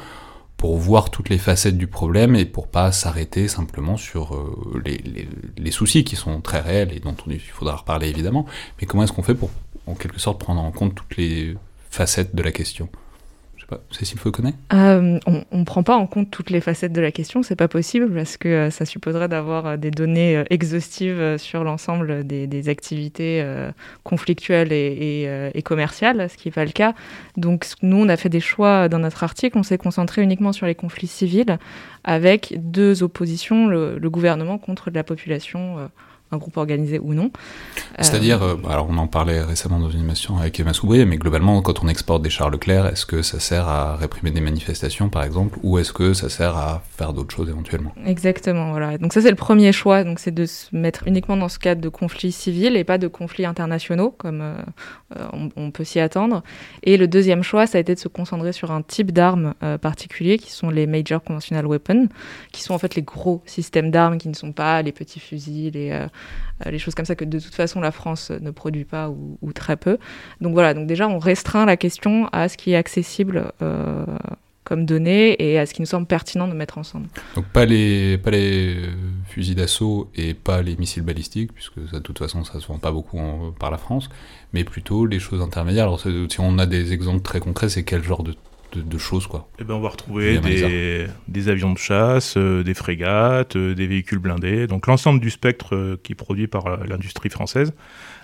pour 0.56 0.76
voir 0.76 1.10
toutes 1.10 1.30
les 1.30 1.38
facettes 1.38 1.78
du 1.78 1.86
problème 1.86 2.36
et 2.36 2.44
pour 2.44 2.68
pas 2.68 2.92
s'arrêter 2.92 3.48
simplement 3.48 3.96
sur 3.96 4.34
euh, 4.34 4.82
les, 4.84 5.26
les, 5.56 5.70
soucis 5.70 6.04
qui 6.04 6.16
sont 6.16 6.42
très 6.42 6.60
réels 6.60 6.92
et 6.94 7.00
dont 7.00 7.16
on, 7.26 7.30
il 7.30 7.40
faudra 7.40 7.76
reparler 7.76 8.08
évidemment, 8.08 8.44
mais 8.78 8.86
comment 8.86 9.02
est-ce 9.02 9.12
qu'on 9.12 9.22
fait 9.22 9.34
pour, 9.34 9.50
en 9.86 9.94
quelque 9.94 10.20
sorte, 10.20 10.38
prendre 10.38 10.60
en 10.60 10.70
compte 10.70 10.94
toutes 10.94 11.16
les 11.16 11.56
facettes 11.90 12.36
de 12.36 12.42
la 12.42 12.52
question? 12.52 12.90
Cécile 13.90 14.18
euh, 14.72 15.18
On 15.26 15.58
ne 15.58 15.64
prend 15.64 15.82
pas 15.82 15.96
en 15.96 16.06
compte 16.06 16.30
toutes 16.30 16.50
les 16.50 16.60
facettes 16.60 16.92
de 16.92 17.00
la 17.00 17.12
question, 17.12 17.42
c'est 17.42 17.56
pas 17.56 17.68
possible 17.68 18.12
parce 18.12 18.36
que 18.36 18.48
euh, 18.48 18.70
ça 18.70 18.84
supposerait 18.84 19.28
d'avoir 19.28 19.66
euh, 19.66 19.76
des 19.76 19.90
données 19.90 20.42
exhaustives 20.50 21.36
sur 21.38 21.64
l'ensemble 21.64 22.24
des, 22.26 22.68
activités 22.68 23.44
conflictuelles 24.04 24.72
et, 24.72 25.62
commerciales, 25.64 26.28
ce 26.28 26.36
qui 26.36 26.48
n'est 26.48 26.52
pas 26.52 26.64
le 26.64 26.72
cas. 26.72 26.94
Donc 27.36 27.66
nous, 27.82 27.96
on 27.96 28.08
a 28.08 28.16
fait 28.16 28.28
des 28.28 28.40
choix 28.40 28.88
dans 28.88 28.98
notre 28.98 29.24
article, 29.24 29.56
on 29.56 29.62
s'est 29.62 29.78
concentré 29.78 30.22
uniquement 30.22 30.52
sur 30.52 30.66
les 30.66 30.74
conflits 30.74 31.06
civils 31.06 31.58
avec 32.04 32.54
deux 32.58 33.02
oppositions, 33.02 33.66
le 33.66 34.10
gouvernement 34.10 34.58
contre 34.58 34.90
la 34.90 35.04
population 35.04 35.90
un 36.32 36.36
groupe 36.36 36.56
organisé 36.56 36.98
ou 36.98 37.14
non. 37.14 37.30
C'est-à-dire, 37.98 38.42
euh, 38.42 38.56
alors 38.68 38.86
on 38.88 38.96
en 38.98 39.06
parlait 39.06 39.42
récemment 39.42 39.78
dans 39.78 39.90
une 39.90 40.00
émission 40.00 40.38
avec 40.38 40.58
Emma 40.60 40.72
Soubry, 40.72 41.04
mais 41.04 41.16
globalement, 41.16 41.60
quand 41.62 41.82
on 41.82 41.88
exporte 41.88 42.22
des 42.22 42.30
chars 42.30 42.50
Leclerc, 42.50 42.86
est-ce 42.86 43.04
que 43.04 43.22
ça 43.22 43.40
sert 43.40 43.68
à 43.68 43.96
réprimer 43.96 44.30
des 44.30 44.40
manifestations, 44.40 45.08
par 45.08 45.24
exemple, 45.24 45.58
ou 45.62 45.78
est-ce 45.78 45.92
que 45.92 46.14
ça 46.14 46.28
sert 46.28 46.56
à 46.56 46.82
faire 46.96 47.12
d'autres 47.12 47.34
choses 47.34 47.48
éventuellement? 47.48 47.92
Exactement, 48.06 48.70
voilà. 48.70 48.96
Donc 48.98 49.12
ça, 49.12 49.20
c'est 49.20 49.30
le 49.30 49.36
premier 49.36 49.72
choix, 49.72 50.04
donc 50.04 50.18
c'est 50.18 50.30
de 50.30 50.46
se 50.46 50.74
mettre 50.74 51.06
uniquement 51.06 51.36
dans 51.36 51.48
ce 51.48 51.58
cadre 51.58 51.80
de 51.80 51.88
conflits 51.88 52.32
civils 52.32 52.76
et 52.76 52.84
pas 52.84 52.98
de 52.98 53.08
conflits 53.08 53.44
internationaux, 53.46 54.14
comme 54.16 54.40
euh, 54.40 54.62
on, 55.32 55.50
on, 55.56 55.70
peut 55.70 55.84
s'y 55.84 55.98
attendre. 55.98 56.42
Et 56.84 56.96
le 56.96 57.08
deuxième 57.08 57.42
choix, 57.42 57.66
ça 57.66 57.78
a 57.78 57.80
été 57.80 57.94
de 57.94 58.00
se 58.00 58.08
concentrer 58.08 58.52
sur 58.52 58.70
un 58.70 58.82
type 58.82 59.12
d'armes 59.12 59.54
euh, 59.62 59.78
particulier, 59.78 60.38
qui 60.38 60.52
sont 60.52 60.70
les 60.70 60.86
Major 60.86 61.22
Conventional 61.22 61.66
Weapons, 61.66 62.08
qui 62.52 62.62
sont 62.62 62.74
en 62.74 62.78
fait 62.78 62.94
les 62.94 63.02
gros 63.02 63.42
systèmes 63.46 63.90
d'armes, 63.90 64.18
qui 64.18 64.28
ne 64.28 64.34
sont 64.34 64.52
pas 64.52 64.82
les 64.82 64.92
petits 64.92 65.20
fusils, 65.20 65.72
les 65.72 65.90
euh, 65.90 66.06
les 66.66 66.78
choses 66.78 66.94
comme 66.94 67.06
ça 67.06 67.14
que 67.14 67.24
de 67.24 67.38
toute 67.38 67.54
façon 67.54 67.80
la 67.80 67.92
France 67.92 68.30
ne 68.30 68.50
produit 68.50 68.84
pas 68.84 69.08
ou, 69.08 69.52
très 69.52 69.76
peu. 69.76 69.98
Donc 70.40 70.52
voilà, 70.52 70.74
donc 70.74 70.86
déjà 70.86 71.08
on 71.08 71.18
restreint 71.18 71.64
la 71.64 71.76
question 71.76 72.28
à 72.32 72.48
ce 72.48 72.56
qui 72.56 72.72
est 72.72 72.76
accessible 72.76 73.52
euh, 73.62 74.04
comme 74.64 74.84
données 74.84 75.36
et 75.42 75.58
à 75.58 75.66
ce 75.66 75.74
qui 75.74 75.82
nous 75.82 75.86
semble 75.86 76.06
pertinent 76.06 76.46
de 76.48 76.52
mettre 76.52 76.78
ensemble. 76.78 77.08
Donc 77.34 77.46
pas 77.46 77.64
les, 77.64 78.18
pas 78.18 78.30
les 78.30 78.76
fusils 79.26 79.54
d'assaut 79.54 80.10
et 80.14 80.34
pas 80.34 80.62
les 80.62 80.76
missiles 80.76 81.02
balistiques, 81.02 81.52
puisque 81.52 81.80
ça, 81.90 81.96
de 81.96 82.02
toute 82.02 82.18
façon 82.18 82.44
ça 82.44 82.60
se 82.60 82.66
vend 82.66 82.78
pas 82.78 82.92
beaucoup 82.92 83.18
par 83.58 83.70
la 83.70 83.78
France, 83.78 84.10
mais 84.52 84.64
plutôt 84.64 85.06
les 85.06 85.18
choses 85.18 85.40
intermédiaires. 85.40 85.84
Alors 85.84 86.00
si 86.00 86.40
on 86.40 86.58
a 86.58 86.66
des 86.66 86.92
exemples 86.92 87.22
très 87.22 87.40
concrets, 87.40 87.68
c'est 87.68 87.84
quel 87.84 88.02
genre 88.02 88.22
de 88.22 88.34
de, 88.72 88.98
choses 88.98 89.26
quoi. 89.26 89.48
Eh 89.58 89.64
ben 89.64 89.74
on 89.74 89.80
va 89.80 89.88
retrouver 89.88 90.38
des, 90.38 91.06
des, 91.28 91.48
avions 91.48 91.72
de 91.72 91.78
chasse, 91.78 92.36
euh, 92.36 92.62
des 92.62 92.74
frégates, 92.74 93.56
euh, 93.56 93.74
des 93.74 93.86
véhicules 93.86 94.18
blindés, 94.18 94.66
donc 94.66 94.86
l'ensemble 94.86 95.20
du 95.20 95.30
spectre 95.30 95.74
euh, 95.74 96.00
qui 96.02 96.12
est 96.12 96.16
produit 96.16 96.46
par 96.46 96.84
l'industrie 96.84 97.30
française, 97.30 97.72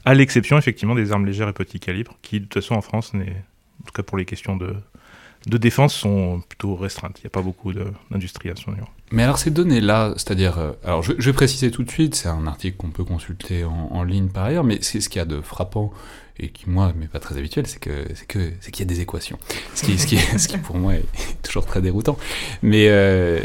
à 0.04 0.14
l'exception 0.14 0.58
effectivement 0.58 0.94
des 0.94 1.12
armes 1.12 1.26
légères 1.26 1.48
et 1.48 1.52
petits 1.52 1.80
calibres, 1.80 2.16
qui 2.22 2.40
de 2.40 2.44
toute 2.44 2.54
façon 2.54 2.74
en 2.74 2.80
France 2.80 3.14
n'est, 3.14 3.44
en 3.82 3.86
tout 3.86 3.92
cas 3.94 4.02
pour 4.02 4.18
les 4.18 4.24
questions 4.24 4.56
de 4.56 4.74
de 5.46 5.58
défense 5.58 5.94
sont 5.94 6.42
plutôt 6.48 6.74
restreintes. 6.74 7.18
Il 7.18 7.22
n'y 7.22 7.28
a 7.28 7.30
pas 7.30 7.42
beaucoup 7.42 7.72
d'industrie 8.10 8.50
à 8.50 8.56
son 8.56 8.72
niveau. 8.72 8.86
Mais 9.12 9.22
alors 9.22 9.38
ces 9.38 9.50
données-là, 9.50 10.12
c'est-à-dire, 10.16 10.58
euh, 10.58 10.72
alors 10.84 11.02
je, 11.02 11.12
vais 11.12 11.32
préciser 11.32 11.70
tout 11.70 11.84
de 11.84 11.90
suite, 11.90 12.16
c'est 12.16 12.28
un 12.28 12.46
article 12.46 12.76
qu'on 12.76 12.90
peut 12.90 13.04
consulter 13.04 13.64
en, 13.64 14.02
ligne 14.02 14.28
par 14.28 14.44
ailleurs, 14.44 14.64
mais 14.64 14.78
c'est 14.82 15.00
ce 15.00 15.08
qu'il 15.08 15.20
y 15.20 15.22
a 15.22 15.26
de 15.26 15.40
frappant 15.40 15.92
et 16.38 16.48
qui 16.48 16.68
moi 16.68 16.92
m'est 16.98 17.06
pas 17.06 17.20
très 17.20 17.38
habituel, 17.38 17.66
c'est 17.66 17.78
que 17.78 18.04
c'est 18.14 18.26
que 18.26 18.52
c'est 18.60 18.70
qu'il 18.70 18.84
y 18.84 18.88
a 18.88 18.92
des 18.92 19.00
équations, 19.00 19.38
ce 19.74 19.84
qui, 19.84 19.98
ce 19.98 20.06
qui, 20.06 20.16
ce 20.38 20.48
qui 20.48 20.58
pour 20.58 20.76
moi 20.76 20.94
est 20.94 21.04
toujours 21.42 21.64
très 21.64 21.80
déroutant. 21.80 22.18
Mais 22.62 22.88
euh, 22.88 23.40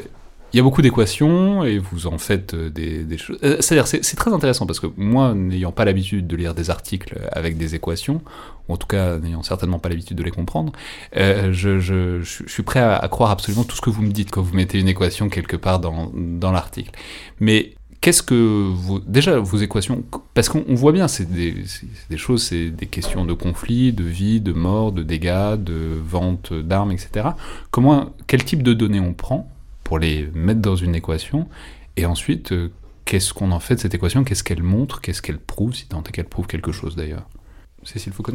il 0.53 0.57
y 0.57 0.59
a 0.59 0.63
beaucoup 0.63 0.81
d'équations 0.81 1.63
et 1.63 1.77
vous 1.77 2.07
en 2.07 2.17
faites 2.17 2.53
euh, 2.53 2.69
des, 2.69 3.17
choses. 3.17 3.37
Euh, 3.43 3.57
c'est-à-dire, 3.59 3.87
c'est 3.87 4.15
très 4.15 4.33
intéressant 4.33 4.65
parce 4.65 4.79
que 4.79 4.87
moi, 4.97 5.33
n'ayant 5.33 5.71
pas 5.71 5.85
l'habitude 5.85 6.27
de 6.27 6.35
lire 6.35 6.53
des 6.53 6.69
articles 6.69 7.17
avec 7.31 7.57
des 7.57 7.75
équations, 7.75 8.21
ou 8.67 8.73
en 8.73 8.77
tout 8.77 8.87
cas 8.87 9.17
n'ayant 9.17 9.43
certainement 9.43 9.79
pas 9.79 9.89
l'habitude 9.89 10.17
de 10.17 10.23
les 10.23 10.31
comprendre, 10.31 10.73
euh, 11.15 11.53
je, 11.53 12.21
suis 12.47 12.63
prêt 12.63 12.81
à, 12.81 13.07
croire 13.07 13.31
absolument 13.31 13.63
tout 13.63 13.75
ce 13.75 13.81
que 13.81 13.89
vous 13.89 14.01
me 14.01 14.11
dites 14.11 14.31
quand 14.31 14.41
vous 14.41 14.55
mettez 14.55 14.79
une 14.79 14.89
équation 14.89 15.29
quelque 15.29 15.55
part 15.55 15.79
dans, 15.79 16.51
l'article. 16.51 16.91
Mais 17.39 17.75
qu'est-ce 18.01 18.23
que 18.23 18.69
vous. 18.73 18.99
Déjà, 18.99 19.39
vos 19.39 19.57
équations. 19.57 20.03
Parce 20.33 20.49
qu'on 20.49 20.75
voit 20.75 20.91
bien, 20.91 21.07
c'est 21.07 21.31
des, 21.31 21.55
des, 22.09 22.17
choses, 22.17 22.43
c'est 22.43 22.69
des 22.69 22.87
questions 22.87 23.23
de 23.23 23.33
conflit, 23.33 23.93
de 23.93 24.03
vie, 24.03 24.41
de 24.41 24.51
mort, 24.51 24.91
de 24.91 25.03
dégâts, 25.03 25.55
de 25.55 25.97
vente 26.03 26.51
d'armes, 26.51 26.91
etc. 26.91 27.29
Comment, 27.69 28.09
quel 28.27 28.43
type 28.43 28.63
de 28.63 28.73
données 28.73 28.99
on 28.99 29.13
prend 29.13 29.49
pour 29.91 29.99
les 29.99 30.29
mettre 30.33 30.61
dans 30.61 30.77
une 30.77 30.95
équation. 30.95 31.49
Et 31.97 32.05
ensuite, 32.05 32.53
euh, 32.53 32.71
qu'est-ce 33.03 33.33
qu'on 33.33 33.51
en 33.51 33.59
fait 33.59 33.75
de 33.75 33.81
cette 33.81 33.93
équation? 33.93 34.23
Qu'est-ce 34.23 34.41
qu'elle 34.41 34.63
montre? 34.63 35.01
Qu'est-ce 35.01 35.21
qu'elle 35.21 35.37
prouve? 35.37 35.75
Si 35.75 35.85
tant 35.85 36.01
est 36.01 36.13
qu'elle 36.13 36.29
prouve 36.29 36.47
quelque 36.47 36.71
chose 36.71 36.95
d'ailleurs. 36.95 37.27
Cécile 37.83 38.13
Foucault 38.13 38.31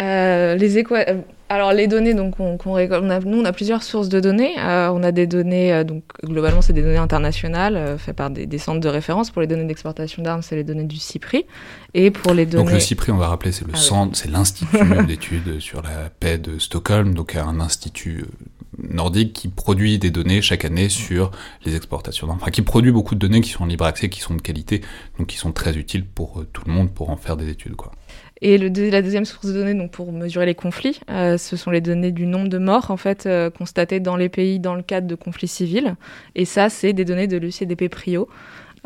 euh, 0.00 0.56
les 0.56 0.76
euh, 0.76 1.20
Alors 1.48 1.72
les 1.72 1.86
données, 1.86 2.12
donc 2.12 2.40
on, 2.40 2.58
nous 2.58 3.38
on 3.38 3.44
a 3.44 3.52
plusieurs 3.52 3.84
sources 3.84 4.08
de 4.08 4.18
données. 4.18 4.54
on 4.56 5.02
a 5.04 5.12
des 5.12 5.28
données, 5.28 5.84
donc 5.84 6.02
globalement 6.24 6.60
c'est 6.60 6.72
des 6.72 6.82
données 6.82 6.96
internationales 6.96 7.96
faites 7.98 8.16
par 8.16 8.30
des, 8.30 8.58
centres 8.58 8.80
de 8.80 8.88
référence. 8.88 9.30
Pour 9.30 9.42
les 9.42 9.46
données 9.46 9.64
d'exportation 9.64 10.24
d'armes, 10.24 10.42
c'est 10.42 10.56
les 10.56 10.64
données 10.64 10.84
du 10.84 10.96
CIPRI. 10.96 11.46
Et 11.94 12.10
pour 12.10 12.34
les 12.34 12.46
données. 12.46 12.64
Donc 12.64 12.72
le 12.72 12.80
CIPRI, 12.80 13.12
on 13.12 13.16
va 13.16 13.28
rappeler, 13.28 13.52
c'est 13.52 13.64
le 13.64 13.74
ah 13.74 13.78
centre, 13.78 14.18
c'est 14.18 14.28
l'institut 14.28 14.76
d'études 15.06 15.60
sur 15.60 15.82
la 15.82 16.10
paix 16.10 16.36
de 16.36 16.58
Stockholm, 16.58 17.14
donc 17.14 17.36
un 17.36 17.60
institut 17.60 18.24
nordique 18.78 19.32
qui 19.32 19.48
produit 19.48 19.98
des 19.98 20.10
données 20.10 20.42
chaque 20.42 20.64
année 20.64 20.88
sur 20.88 21.30
les 21.64 21.76
exportations 21.76 22.28
enfin 22.30 22.50
qui 22.50 22.62
produit 22.62 22.92
beaucoup 22.92 23.14
de 23.14 23.20
données 23.20 23.40
qui 23.40 23.50
sont 23.50 23.64
en 23.64 23.66
libre 23.66 23.84
accès, 23.84 24.08
qui 24.08 24.20
sont 24.20 24.34
de 24.34 24.42
qualité, 24.42 24.82
donc 25.18 25.28
qui 25.28 25.36
sont 25.36 25.52
très 25.52 25.76
utiles 25.76 26.04
pour 26.04 26.40
euh, 26.40 26.48
tout 26.52 26.62
le 26.66 26.72
monde 26.72 26.92
pour 26.92 27.10
en 27.10 27.16
faire 27.16 27.36
des 27.36 27.48
études. 27.48 27.76
Quoi. 27.76 27.92
Et 28.42 28.58
la 28.58 29.02
deuxième 29.02 29.24
source 29.24 29.46
de 29.46 29.52
données, 29.52 29.74
donc 29.74 29.92
pour 29.92 30.12
mesurer 30.12 30.44
les 30.44 30.54
conflits, 30.54 31.00
euh, 31.10 31.38
ce 31.38 31.56
sont 31.56 31.70
les 31.70 31.80
données 31.80 32.12
du 32.12 32.26
nombre 32.26 32.48
de 32.48 32.58
morts 32.58 32.90
en 32.90 32.98
fait 32.98 33.24
euh, 33.24 33.48
constatés 33.48 33.98
dans 33.98 34.16
les 34.16 34.28
pays 34.28 34.58
dans 34.60 34.74
le 34.74 34.82
cadre 34.82 35.06
de 35.06 35.14
conflits 35.14 35.48
civils. 35.48 35.96
Et 36.34 36.44
ça, 36.44 36.68
c'est 36.68 36.92
des 36.92 37.06
données 37.06 37.28
de 37.28 37.38
l'UCDP 37.38 37.88
Prio. 37.88 38.28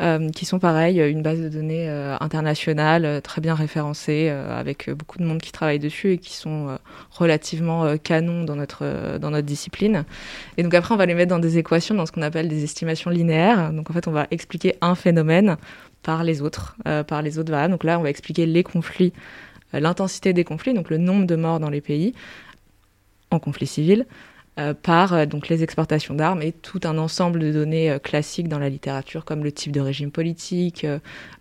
Euh, 0.01 0.31
qui 0.31 0.45
sont 0.45 0.57
pareil, 0.57 0.99
une 0.99 1.21
base 1.21 1.39
de 1.39 1.47
données 1.47 1.87
euh, 1.87 2.17
internationale, 2.21 3.05
euh, 3.05 3.21
très 3.21 3.39
bien 3.39 3.53
référencée, 3.53 4.29
avec 4.29 4.89
beaucoup 4.89 5.19
de 5.19 5.23
monde 5.23 5.39
qui 5.39 5.51
travaille 5.51 5.77
dessus 5.77 6.13
et 6.13 6.17
qui 6.17 6.33
sont 6.33 6.77
relativement 7.11 7.97
canons 7.97 8.43
dans 8.43 8.55
notre, 8.55 9.17
dans 9.19 9.29
notre 9.29 9.45
discipline. 9.45 10.05
Et 10.57 10.63
donc 10.63 10.73
après, 10.73 10.93
on 10.93 10.97
va 10.97 11.05
les 11.05 11.13
mettre 11.13 11.29
dans 11.29 11.39
des 11.39 11.57
équations, 11.57 11.93
dans 11.93 12.05
ce 12.05 12.11
qu'on 12.11 12.23
appelle 12.23 12.47
des 12.47 12.63
estimations 12.63 13.11
linéaires. 13.11 13.71
Donc 13.73 13.89
en 13.89 13.93
fait, 13.93 14.07
on 14.07 14.11
va 14.11 14.27
expliquer 14.31 14.75
un 14.81 14.95
phénomène 14.95 15.57
par 16.01 16.23
les 16.23 16.41
autres, 16.41 16.75
par 17.07 17.21
les 17.21 17.37
autres 17.37 17.51
variables. 17.51 17.73
Donc 17.73 17.83
là, 17.83 17.99
on 17.99 18.03
va 18.03 18.09
expliquer 18.09 18.45
les 18.45 18.63
conflits, 18.63 19.13
l'intensité 19.73 20.33
des 20.33 20.43
conflits, 20.43 20.73
donc 20.73 20.89
le 20.89 20.97
nombre 20.97 21.25
de 21.25 21.35
morts 21.35 21.59
dans 21.59 21.69
les 21.69 21.81
pays 21.81 22.13
en 23.31 23.39
conflit 23.39 23.67
civil, 23.67 24.01
euh, 24.01 24.05
par 24.73 25.13
euh, 25.13 25.25
donc 25.25 25.47
les 25.47 25.63
exportations 25.63 26.13
d'armes 26.13 26.41
et 26.41 26.51
tout 26.51 26.81
un 26.83 26.97
ensemble 26.97 27.39
de 27.39 27.51
données 27.51 27.91
euh, 27.91 27.99
classiques 27.99 28.49
dans 28.49 28.59
la 28.59 28.69
littérature 28.69 29.23
comme 29.23 29.43
le 29.43 29.51
type 29.51 29.71
de 29.71 29.79
régime 29.79 30.11
politique, 30.11 30.85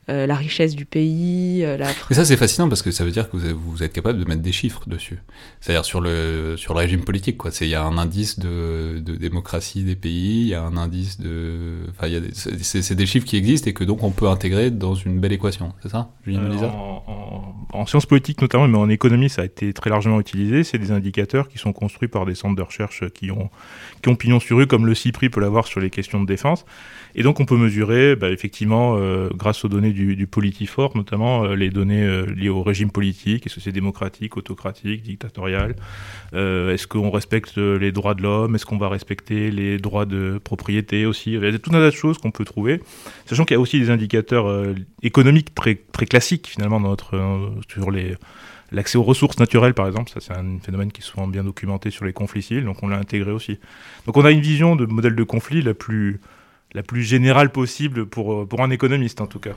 euh, 0.08 0.26
la 0.26 0.34
richesse 0.34 0.74
du 0.74 0.86
pays. 0.86 1.62
Euh, 1.62 1.76
la... 1.76 1.90
Et 2.10 2.14
ça, 2.14 2.24
c'est 2.24 2.36
fascinant 2.36 2.68
parce 2.68 2.82
que 2.82 2.90
ça 2.90 3.04
veut 3.04 3.10
dire 3.10 3.30
que 3.30 3.36
vous, 3.36 3.82
êtes 3.82 3.92
capable 3.92 4.18
de 4.18 4.24
mettre 4.24 4.40
des 4.40 4.50
chiffres 4.50 4.88
dessus. 4.88 5.18
C'est-à-dire 5.60 5.84
sur 5.84 6.00
le, 6.00 6.56
sur 6.56 6.74
le 6.74 6.80
régime 6.80 7.04
politique, 7.04 7.36
quoi. 7.36 7.50
Il 7.60 7.68
y 7.68 7.74
a 7.74 7.84
un 7.84 7.98
indice 7.98 8.38
de, 8.38 8.98
de, 8.98 9.14
démocratie 9.14 9.84
des 9.84 9.96
pays, 9.96 10.40
il 10.40 10.48
y 10.48 10.54
a 10.54 10.62
un 10.62 10.76
indice 10.76 11.20
de. 11.20 11.86
Enfin, 11.90 12.08
c'est 12.32 12.94
des 12.94 13.06
chiffres 13.06 13.26
qui 13.26 13.36
existent 13.36 13.68
et 13.68 13.74
que 13.74 13.84
donc 13.84 14.02
on 14.02 14.10
peut 14.10 14.28
intégrer 14.28 14.70
dans 14.70 14.94
une 14.94 15.20
belle 15.20 15.32
équation, 15.32 15.74
c'est 15.82 15.90
ça, 15.90 16.10
Julien 16.24 16.40
euh, 16.40 16.66
en, 16.66 17.66
en, 17.72 17.86
sciences 17.86 18.06
politiques 18.06 18.40
notamment, 18.40 18.66
mais 18.66 18.78
en 18.78 18.88
économie, 18.88 19.28
ça 19.28 19.42
a 19.42 19.44
été 19.44 19.72
très 19.74 19.90
largement 19.90 20.18
utilisé. 20.18 20.64
C'est 20.64 20.78
des 20.78 20.92
indicateurs 20.92 21.48
qui 21.48 21.58
sont 21.58 21.72
construits 21.72 22.08
par 22.08 22.24
des 22.24 22.34
centres 22.34 22.56
de 22.56 22.62
recherche 22.62 23.08
qui 23.10 23.30
ont, 23.30 23.50
qui 24.02 24.08
ont 24.08 24.16
pignon 24.16 24.40
sur 24.40 24.56
rue, 24.56 24.66
comme 24.66 24.86
le 24.86 24.94
CIPRI 24.94 25.28
peut 25.28 25.40
l'avoir 25.40 25.66
sur 25.66 25.78
les 25.78 25.90
questions 25.90 26.20
de 26.20 26.26
défense. 26.26 26.64
Et 27.14 27.22
donc 27.22 27.40
on 27.40 27.44
peut 27.44 27.56
mesurer, 27.56 28.16
bah, 28.16 28.30
effectivement, 28.30 28.96
euh, 28.96 29.28
grâce 29.34 29.64
aux 29.64 29.68
données 29.68 29.92
du, 29.92 30.16
du 30.16 30.26
Politifor, 30.26 30.96
notamment 30.96 31.44
euh, 31.44 31.54
les 31.54 31.70
données 31.70 32.04
euh, 32.04 32.26
liées 32.26 32.48
au 32.48 32.62
régime 32.62 32.90
politique, 32.90 33.46
est-ce 33.46 33.56
que 33.56 33.60
c'est 33.60 33.72
démocratique, 33.72 34.36
autocratique, 34.36 35.02
dictatorial, 35.02 35.74
est-ce 36.32 36.86
qu'on 36.86 37.10
respecte 37.10 37.56
les 37.56 37.92
droits 37.92 38.14
de 38.14 38.22
l'homme, 38.22 38.54
est-ce 38.54 38.66
qu'on 38.66 38.78
va 38.78 38.88
respecter 38.88 39.50
les 39.50 39.78
droits 39.78 40.06
de 40.06 40.40
propriété 40.42 41.06
aussi, 41.06 41.32
il 41.32 41.42
y 41.42 41.46
a 41.46 41.58
tout 41.58 41.70
un 41.70 41.80
tas 41.80 41.90
de 41.90 41.94
choses 41.94 42.18
qu'on 42.18 42.30
peut 42.30 42.44
trouver, 42.44 42.80
sachant 43.26 43.44
qu'il 43.44 43.54
y 43.54 43.58
a 43.58 43.60
aussi 43.60 43.80
des 43.80 43.90
indicateurs 43.90 44.74
économiques 45.02 45.54
très, 45.54 45.76
classiques 45.76 46.48
finalement 46.48 46.80
dans 46.80 46.90
notre, 46.90 47.52
sur 47.68 47.90
L'accès 48.72 48.98
aux 48.98 49.02
ressources 49.02 49.38
naturelles, 49.38 49.74
par 49.74 49.88
exemple, 49.88 50.10
ça 50.10 50.20
c'est 50.20 50.32
un 50.32 50.58
phénomène 50.62 50.92
qui 50.92 51.00
est 51.00 51.04
souvent 51.04 51.26
bien 51.26 51.42
documenté 51.42 51.90
sur 51.90 52.04
les 52.04 52.12
conflits 52.12 52.42
civils, 52.42 52.64
donc 52.64 52.82
on 52.82 52.88
l'a 52.88 52.98
intégré 52.98 53.32
aussi. 53.32 53.58
Donc 54.06 54.16
on 54.16 54.24
a 54.24 54.30
une 54.30 54.40
vision 54.40 54.76
de 54.76 54.86
modèle 54.86 55.16
de 55.16 55.24
conflit 55.24 55.60
la 55.60 55.74
plus, 55.74 56.20
la 56.72 56.82
plus 56.82 57.02
générale 57.02 57.50
possible 57.50 58.06
pour, 58.06 58.32
euh, 58.32 58.46
pour 58.46 58.62
un 58.62 58.70
économiste 58.70 59.20
en 59.20 59.26
tout 59.26 59.40
cas. 59.40 59.54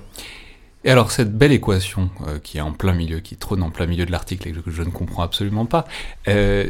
Et 0.84 0.91
alors 0.91 1.12
cette 1.12 1.38
belle 1.38 1.51
équation 1.51 2.10
euh, 2.27 2.39
qui 2.39 2.58
est 2.58 2.62
en 2.62 2.74
plein 2.74 2.93
milieu, 2.93 3.20
qui 3.20 3.38
trône 3.38 3.63
en 3.63 3.70
plein 3.70 3.86
milieu 3.86 4.05
de 4.05 4.12
l'article 4.12 4.50
et 4.50 4.51
que 4.51 4.72
je 4.72 4.84
ne 4.84 4.89
comprends 4.89 5.24
absolument 5.24 5.65
pas, 5.65 5.86
euh, 6.27 6.70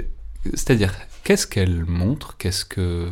c'est-à-dire 0.53 0.93
qu'est-ce 1.23 1.47
qu'elle 1.47 1.85
montre, 1.85 2.37
qu'est-ce 2.37 2.65
que 2.65 3.09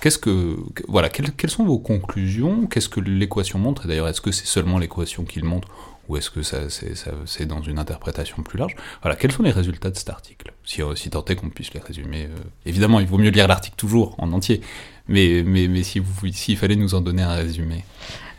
Qu'est-ce 0.00 0.18
que 0.18 0.56
voilà 0.86 1.08
quelles, 1.08 1.50
sont 1.50 1.64
vos 1.64 1.78
conclusions? 1.78 2.66
Qu'est-ce 2.66 2.88
que 2.88 3.00
l'équation 3.00 3.58
montre? 3.58 3.84
Et 3.84 3.88
d'ailleurs, 3.88 4.08
est-ce 4.08 4.20
que 4.20 4.30
c'est 4.30 4.46
seulement 4.46 4.78
l'équation 4.78 5.24
qu'il 5.24 5.44
montre 5.44 5.68
ou 6.08 6.16
est-ce 6.16 6.30
que 6.30 6.42
ça, 6.42 6.70
c'est, 6.70 7.46
dans 7.46 7.60
une 7.60 7.78
interprétation 7.78 8.42
plus 8.42 8.58
large? 8.58 8.76
Voilà, 9.02 9.16
quels 9.16 9.32
sont 9.32 9.42
les 9.42 9.50
résultats 9.50 9.90
de 9.90 9.96
cet 9.96 10.08
article? 10.08 10.52
Si, 10.64 10.80
si 10.94 11.10
tant 11.10 11.24
est 11.24 11.36
qu'on 11.36 11.50
puisse 11.50 11.74
les 11.74 11.80
résumer. 11.80 12.28
évidemment, 12.64 13.00
il 13.00 13.06
vaut 13.06 13.18
mieux 13.18 13.30
lire 13.30 13.46
l'article 13.46 13.76
toujours 13.76 14.14
en 14.18 14.32
entier, 14.32 14.62
mais, 15.08 15.42
mais, 15.44 15.68
mais 15.68 15.82
si 15.82 16.02
s'il 16.32 16.56
fallait 16.56 16.76
nous 16.76 16.94
en 16.94 17.00
donner 17.00 17.22
un 17.22 17.34
résumé. 17.34 17.84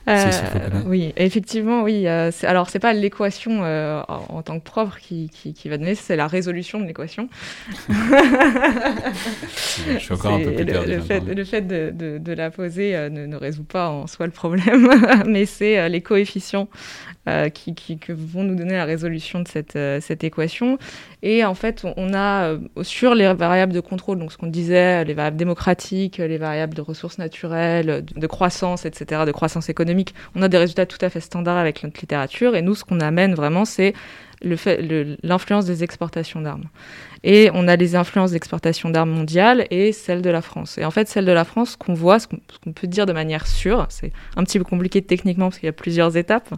Euh, 0.10 0.32
oui, 0.86 1.14
effectivement, 1.18 1.84
oui. 1.84 2.08
Euh, 2.08 2.32
alors, 2.44 2.70
c'est 2.70 2.80
pas 2.80 2.94
l'équation 2.94 3.64
euh, 3.64 4.02
en, 4.08 4.42
tant 4.42 4.58
que 4.60 4.64
propre 4.64 4.98
qui, 5.00 5.30
qui, 5.30 5.70
va 5.70 5.78
donner, 5.78 5.96
c'est 5.96 6.16
la 6.16 6.28
résolution 6.28 6.80
de 6.80 6.86
l'équation. 6.86 7.28
je 7.90 7.94
suis 10.00 10.14
encore 10.14 10.34
un 10.34 10.40
peu 10.40 10.54
plus 10.54 10.66
perdu. 10.66 10.92
Le, 10.92 11.02
fait, 11.02 11.20
le 11.20 11.44
fait 11.44 11.62
de, 11.62 11.92
de, 11.94 12.18
de 12.18 12.34
la 12.34 12.50
poser 12.50 12.94
ne, 13.10 13.26
ne, 13.26 13.36
résout 13.36 13.64
pas 13.64 13.90
en 13.90 14.08
soi 14.08 14.26
le 14.26 14.32
problème, 14.32 14.90
mais 15.28 15.46
c'est 15.46 15.90
les 15.90 16.02
coefficients 16.02 16.70
qui, 17.54 17.76
qui, 17.76 18.00
vont 18.10 18.44
nous 18.44 18.56
donner 18.56 18.74
la 18.74 18.86
résolution 18.86 19.40
de 19.40 19.48
cette, 19.48 19.78
cette 20.02 20.24
équation. 20.24 20.80
Et 21.22 21.46
en 21.46 21.54
fait, 21.54 21.86
on 21.96 22.14
a 22.16 22.58
sur 22.82 23.14
les 23.14 23.32
variables 23.34 23.74
de 23.74 23.82
contrôle, 23.82 24.18
donc 24.18 24.32
ce 24.32 24.38
qu'on 24.38 24.48
disait, 24.48 25.04
les 25.04 25.14
variables 25.14 25.38
démocratiques, 25.38 26.18
les 26.18 26.38
variables 26.38 26.74
de 26.74 26.82
ressources 26.82 27.20
naturelles, 27.20 28.04
de 28.16 28.28
croissance, 28.28 28.86
etc., 28.86 29.24
de 29.28 29.32
croissance 29.32 29.70
économique 29.70 30.14
on 30.36 30.42
a 30.42 30.48
des 30.48 30.58
résultats 30.58 30.86
tout 30.86 30.98
à 31.02 31.10
fait 31.10 31.20
standards 31.20 31.58
avec 31.58 31.84
notre 31.84 32.00
littérature. 32.00 32.56
Et 32.56 32.62
nous, 32.62 32.76
ce 32.76 32.84
qu'on 32.84 33.00
amène 33.00 33.34
vraiment, 33.34 33.66
c'est 33.66 33.94
l'influence 34.42 35.66
des 35.66 35.84
exportations 35.84 36.42
d'armes. 36.42 36.66
Et 37.24 37.50
on 37.54 37.68
a 37.68 37.76
les 37.76 37.96
influences 37.96 38.32
d'exportation 38.32 38.90
d'armes 38.90 39.10
mondiales 39.10 39.68
et 39.72 39.92
celle 39.92 40.22
de 40.22 40.30
la 40.30 40.42
France. 40.42 40.78
Et 40.78 40.86
en 40.86 40.92
fait, 40.92 41.10
celle 41.10 41.26
de 41.26 41.32
la 41.32 41.44
France, 41.44 41.76
qu'on 41.76 41.94
voit, 41.94 42.20
ce 42.20 42.28
qu'on 42.28 42.72
peut 42.72 42.88
dire 42.88 43.06
de 43.06 43.12
manière 43.14 43.46
sûre, 43.46 43.88
c'est 43.90 44.14
un 44.38 44.44
petit 44.44 44.58
peu 44.58 44.64
compliqué 44.64 45.02
techniquement 45.02 45.48
parce 45.48 45.60
qu'il 45.60 45.68
y 45.68 45.70
a 45.70 45.74
plusieurs 45.74 46.16
étapes, 46.16 46.54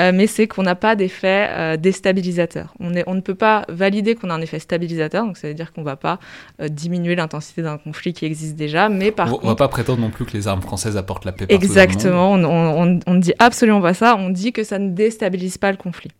euh, 0.00 0.10
mais 0.12 0.26
c'est 0.26 0.48
qu'on 0.48 0.64
n'a 0.64 0.74
pas 0.74 0.96
d'effet 0.96 1.48
euh, 1.50 1.76
déstabilisateur. 1.76 2.74
On, 2.80 2.92
on, 3.06 3.14
ne 3.14 3.20
peut 3.20 3.34
pas 3.34 3.64
valider 3.68 4.14
qu'on 4.16 4.30
a 4.30 4.34
un 4.34 4.40
effet 4.40 4.58
stabilisateur, 4.58 5.24
donc 5.24 5.36
ça 5.36 5.48
veut 5.48 5.54
dire 5.54 5.72
qu'on 5.72 5.82
ne 5.82 5.86
va 5.86 5.96
pas 5.96 6.18
euh, 6.60 6.68
diminuer 6.68 7.14
l'intensité 7.14 7.62
d'un 7.62 7.78
conflit 7.78 8.12
qui 8.12 8.24
existe 8.24 8.56
déjà, 8.56 8.88
mais 8.88 9.12
par 9.12 9.28
on, 9.28 9.30
contre... 9.32 9.44
On 9.44 9.48
ne 9.48 9.52
va 9.52 9.56
pas 9.56 9.68
prétendre 9.68 10.00
non 10.00 10.10
plus 10.10 10.24
que 10.24 10.32
les 10.32 10.48
armes 10.48 10.62
françaises 10.62 10.96
apportent 10.96 11.24
la 11.24 11.32
paix 11.32 11.46
Exactement, 11.48 12.32
on 12.32 12.86
ne 12.86 13.20
dit 13.20 13.34
absolument 13.38 13.80
pas 13.80 13.94
ça, 13.94 14.16
on 14.16 14.30
dit 14.30 14.52
que 14.52 14.64
ça 14.64 14.78
ne 14.78 14.90
déstabilise 14.90 15.58
pas 15.58 15.70
le 15.70 15.76
conflit. 15.76 16.10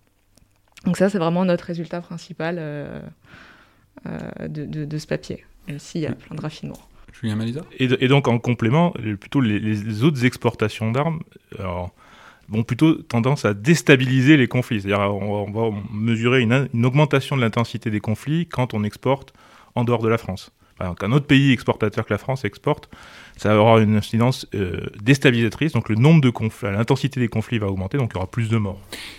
Donc 0.84 0.96
ça, 0.96 1.08
c'est 1.08 1.18
vraiment 1.18 1.44
notre 1.44 1.64
résultat 1.64 2.00
principal. 2.00 2.56
Euh, 2.58 3.00
de, 4.48 4.98
ce 4.98 5.06
papier, 5.06 5.44
même 5.68 5.78
s'il 5.78 6.00
y 6.00 6.06
a 6.06 6.12
plein 6.12 6.34
de 6.34 6.40
raffinements. 6.40 6.80
Julien 7.12 7.36
Malisa 7.36 7.60
et, 7.78 7.84
et, 8.00 8.08
donc 8.08 8.26
en 8.26 8.38
complément, 8.38 8.92
plutôt 9.20 9.40
les, 9.40 10.02
autres 10.02 10.24
exportations 10.24 10.90
d'armes 10.90 11.20
vont 12.48 12.64
plutôt 12.64 12.94
tendance 12.94 13.44
à 13.44 13.54
déstabiliser 13.54 14.36
les 14.36 14.48
conflits. 14.48 14.80
C'est-à-dire 14.80 15.14
on, 15.14 15.50
va 15.50 15.76
mesurer 15.92 16.40
une, 16.40 16.84
augmentation 16.84 17.36
de 17.36 17.42
l'intensité 17.42 17.90
des 17.90 18.00
conflits 18.00 18.46
quand 18.46 18.74
on 18.74 18.82
exporte 18.82 19.32
en 19.74 19.84
dehors 19.84 20.02
de 20.02 20.08
la 20.08 20.18
France. 20.18 20.52
Qu'un 20.98 21.12
autre 21.12 21.26
pays 21.26 21.52
exportateur 21.52 22.04
que 22.04 22.12
la 22.12 22.18
France 22.18 22.44
exporte, 22.44 22.88
ça 23.36 23.52
avoir 23.52 23.78
une 23.78 23.96
incidence 23.96 24.46
euh, 24.54 24.86
déstabilisatrice. 25.02 25.72
Donc 25.72 25.88
le 25.88 25.96
nombre 25.96 26.20
de 26.20 26.30
conflits, 26.30 26.70
l'intensité 26.70 27.20
des 27.20 27.28
conflits 27.28 27.58
va 27.58 27.68
augmenter, 27.68 27.98
donc 27.98 28.10
il 28.12 28.14
y 28.14 28.18
aura 28.18 28.30
plus 28.30 28.48
de 28.48 28.56
morts. 28.56 28.78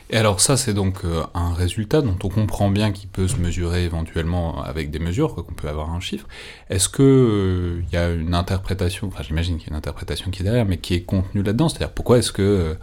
Et 0.10 0.17
alors 0.17 0.39
ça, 0.39 0.58
c'est 0.58 0.74
donc 0.74 1.03
euh, 1.03 1.24
un 1.34 1.53
résultat 1.53 2.01
dont 2.01 2.17
on 2.24 2.29
comprend 2.29 2.70
bien 2.70 2.91
qu'il 2.91 3.10
peut 3.10 3.27
se 3.27 3.38
mesurer 3.38 3.84
éventuellement 3.84 4.63
avec 4.63 4.91
des 4.91 5.00
mesures, 5.00 5.36
qu'on 5.36 5.53
peut 5.53 5.67
avoir 5.67 5.91
un 5.91 6.00
chiffre. 6.00 6.27
Est-ce 6.70 6.89
que 6.89 7.82
il 7.82 7.93
y 7.93 7.98
a 7.98 8.12
une 8.12 8.36
interprétation, 8.36 9.08
enfin 9.08 9.24
j'imagine 9.24 9.58
qu'il 9.58 9.67
y 9.67 9.70
a 9.70 9.74
une 9.74 9.77
interprétation 9.77 10.32
qui 10.32 10.41
est 10.41 10.46
derrière, 10.46 10.65
mais 10.65 10.77
qui 10.77 10.93
est 10.93 11.03
contenue 11.03 11.43
là-dedans? 11.43 11.70
C'est-à-dire 11.70 11.91
pourquoi 11.93 12.20
est-ce 12.20 12.32
que 12.32 12.77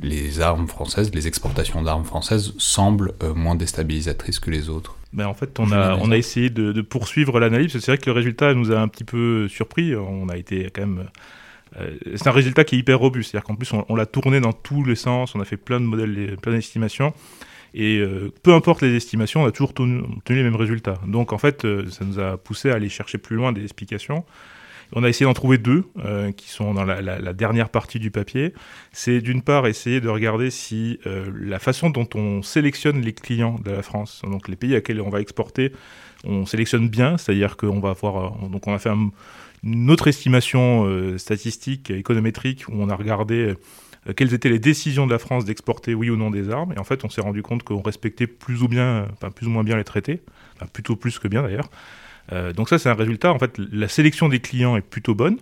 les 0.00 0.40
armes 0.40 0.68
françaises, 0.68 1.10
les 1.14 1.26
exportations 1.26 1.82
d'armes 1.82 2.04
françaises 2.04 2.54
semblent 2.58 3.14
euh, 3.22 3.34
moins 3.34 3.54
déstabilisatrices 3.54 4.38
que 4.38 4.50
les 4.50 4.68
autres? 4.68 4.97
Ben 5.12 5.26
en 5.26 5.34
fait, 5.34 5.58
on 5.58 5.72
a, 5.72 5.96
on 5.96 6.10
a 6.10 6.16
essayé 6.16 6.50
de, 6.50 6.80
poursuivre 6.82 7.40
l'analyse. 7.40 7.72
C'est 7.72 7.86
vrai 7.86 7.98
que 7.98 8.06
le 8.06 8.12
résultat 8.12 8.54
nous 8.54 8.72
a 8.72 8.78
un 8.78 8.88
petit 8.88 9.04
peu 9.04 9.48
surpris. 9.48 9.94
On 9.96 10.28
a 10.28 10.36
été 10.36 10.70
quand 10.74 10.82
même. 10.82 11.08
Euh, 11.78 11.96
c'est 12.16 12.26
un 12.26 12.32
résultat 12.32 12.64
qui 12.64 12.76
est 12.76 12.78
hyper 12.78 12.98
robuste. 12.98 13.30
C'est-à-dire 13.30 13.46
qu'en 13.46 13.54
plus, 13.54 13.72
on, 13.72 13.94
l'a 13.94 14.06
tourné 14.06 14.40
dans 14.40 14.52
tous 14.52 14.84
les 14.84 14.96
sens. 14.96 15.34
On 15.34 15.40
a 15.40 15.44
fait 15.44 15.56
plein 15.56 15.80
de 15.80 15.86
modèles, 15.86 16.36
plein 16.42 16.52
d'estimations. 16.52 17.14
Et 17.74 17.98
euh, 17.98 18.32
peu 18.42 18.52
importe 18.54 18.82
les 18.82 18.94
estimations, 18.96 19.42
on 19.42 19.46
a 19.46 19.52
toujours 19.52 19.70
obtenu 19.70 20.02
les 20.28 20.42
mêmes 20.42 20.56
résultats. 20.56 20.98
Donc 21.06 21.32
en 21.32 21.38
fait, 21.38 21.62
ça 21.90 22.04
nous 22.04 22.18
a 22.18 22.36
poussé 22.36 22.70
à 22.70 22.74
aller 22.74 22.88
chercher 22.88 23.18
plus 23.18 23.36
loin 23.36 23.52
des 23.52 23.62
explications. 23.62 24.24
On 24.92 25.04
a 25.04 25.08
essayé 25.08 25.26
d'en 25.26 25.34
trouver 25.34 25.58
deux 25.58 25.84
euh, 26.04 26.32
qui 26.32 26.48
sont 26.48 26.72
dans 26.72 26.84
la, 26.84 27.32
dernière 27.32 27.68
partie 27.68 27.98
du 27.98 28.10
papier. 28.10 28.54
C'est 28.92 29.20
d'une 29.20 29.42
part 29.42 29.66
essayer 29.66 30.00
de 30.00 30.08
regarder 30.08 30.50
si 30.50 30.98
euh, 31.06 31.30
la 31.40 31.58
façon 31.58 31.90
dont 31.90 32.08
on 32.14 32.42
sélectionne 32.42 33.00
les 33.00 33.12
clients 33.12 33.56
de 33.64 33.70
la 33.70 33.82
France, 33.82 34.22
donc 34.24 34.48
les 34.48 34.56
pays 34.56 34.72
à 34.72 34.76
lesquels 34.76 35.00
on 35.00 35.10
va 35.10 35.20
exporter, 35.20 35.72
on 36.24 36.46
sélectionne 36.46 36.88
bien, 36.88 37.18
c'est-à-dire 37.18 37.56
qu'on 37.56 37.80
va 37.80 37.90
avoir, 37.90 38.44
euh, 38.44 38.48
donc 38.48 38.66
on 38.66 38.72
a 38.72 38.78
fait 38.78 38.90
une 39.62 39.90
autre 39.90 40.08
estimation 40.08 40.86
statistique, 41.18 41.90
économétrique, 41.90 42.68
où 42.68 42.74
on 42.74 42.88
a 42.88 42.94
regardé 42.94 43.54
quelles 44.16 44.32
étaient 44.32 44.48
les 44.48 44.60
décisions 44.60 45.04
de 45.04 45.10
la 45.10 45.18
France 45.18 45.44
d'exporter 45.44 45.94
oui 45.94 46.10
ou 46.10 46.16
non 46.16 46.30
des 46.30 46.48
armes. 46.48 46.72
Et 46.72 46.78
en 46.78 46.84
fait, 46.84 47.04
on 47.04 47.10
s'est 47.10 47.20
rendu 47.20 47.42
compte 47.42 47.64
qu'on 47.64 47.82
respectait 47.82 48.28
plus 48.28 48.62
ou 48.62 48.68
bien, 48.68 49.08
enfin, 49.14 49.32
plus 49.32 49.48
ou 49.48 49.50
moins 49.50 49.64
bien 49.64 49.76
les 49.76 49.82
traités, 49.82 50.22
plutôt 50.72 50.94
plus 50.94 51.18
que 51.18 51.26
bien 51.26 51.42
d'ailleurs. 51.42 51.68
Euh, 52.32 52.52
donc 52.52 52.68
ça, 52.68 52.78
c'est 52.78 52.88
un 52.88 52.94
résultat. 52.94 53.32
En 53.32 53.38
fait, 53.38 53.58
la 53.58 53.88
sélection 53.88 54.28
des 54.28 54.40
clients 54.40 54.76
est 54.76 54.82
plutôt 54.82 55.14
bonne. 55.14 55.38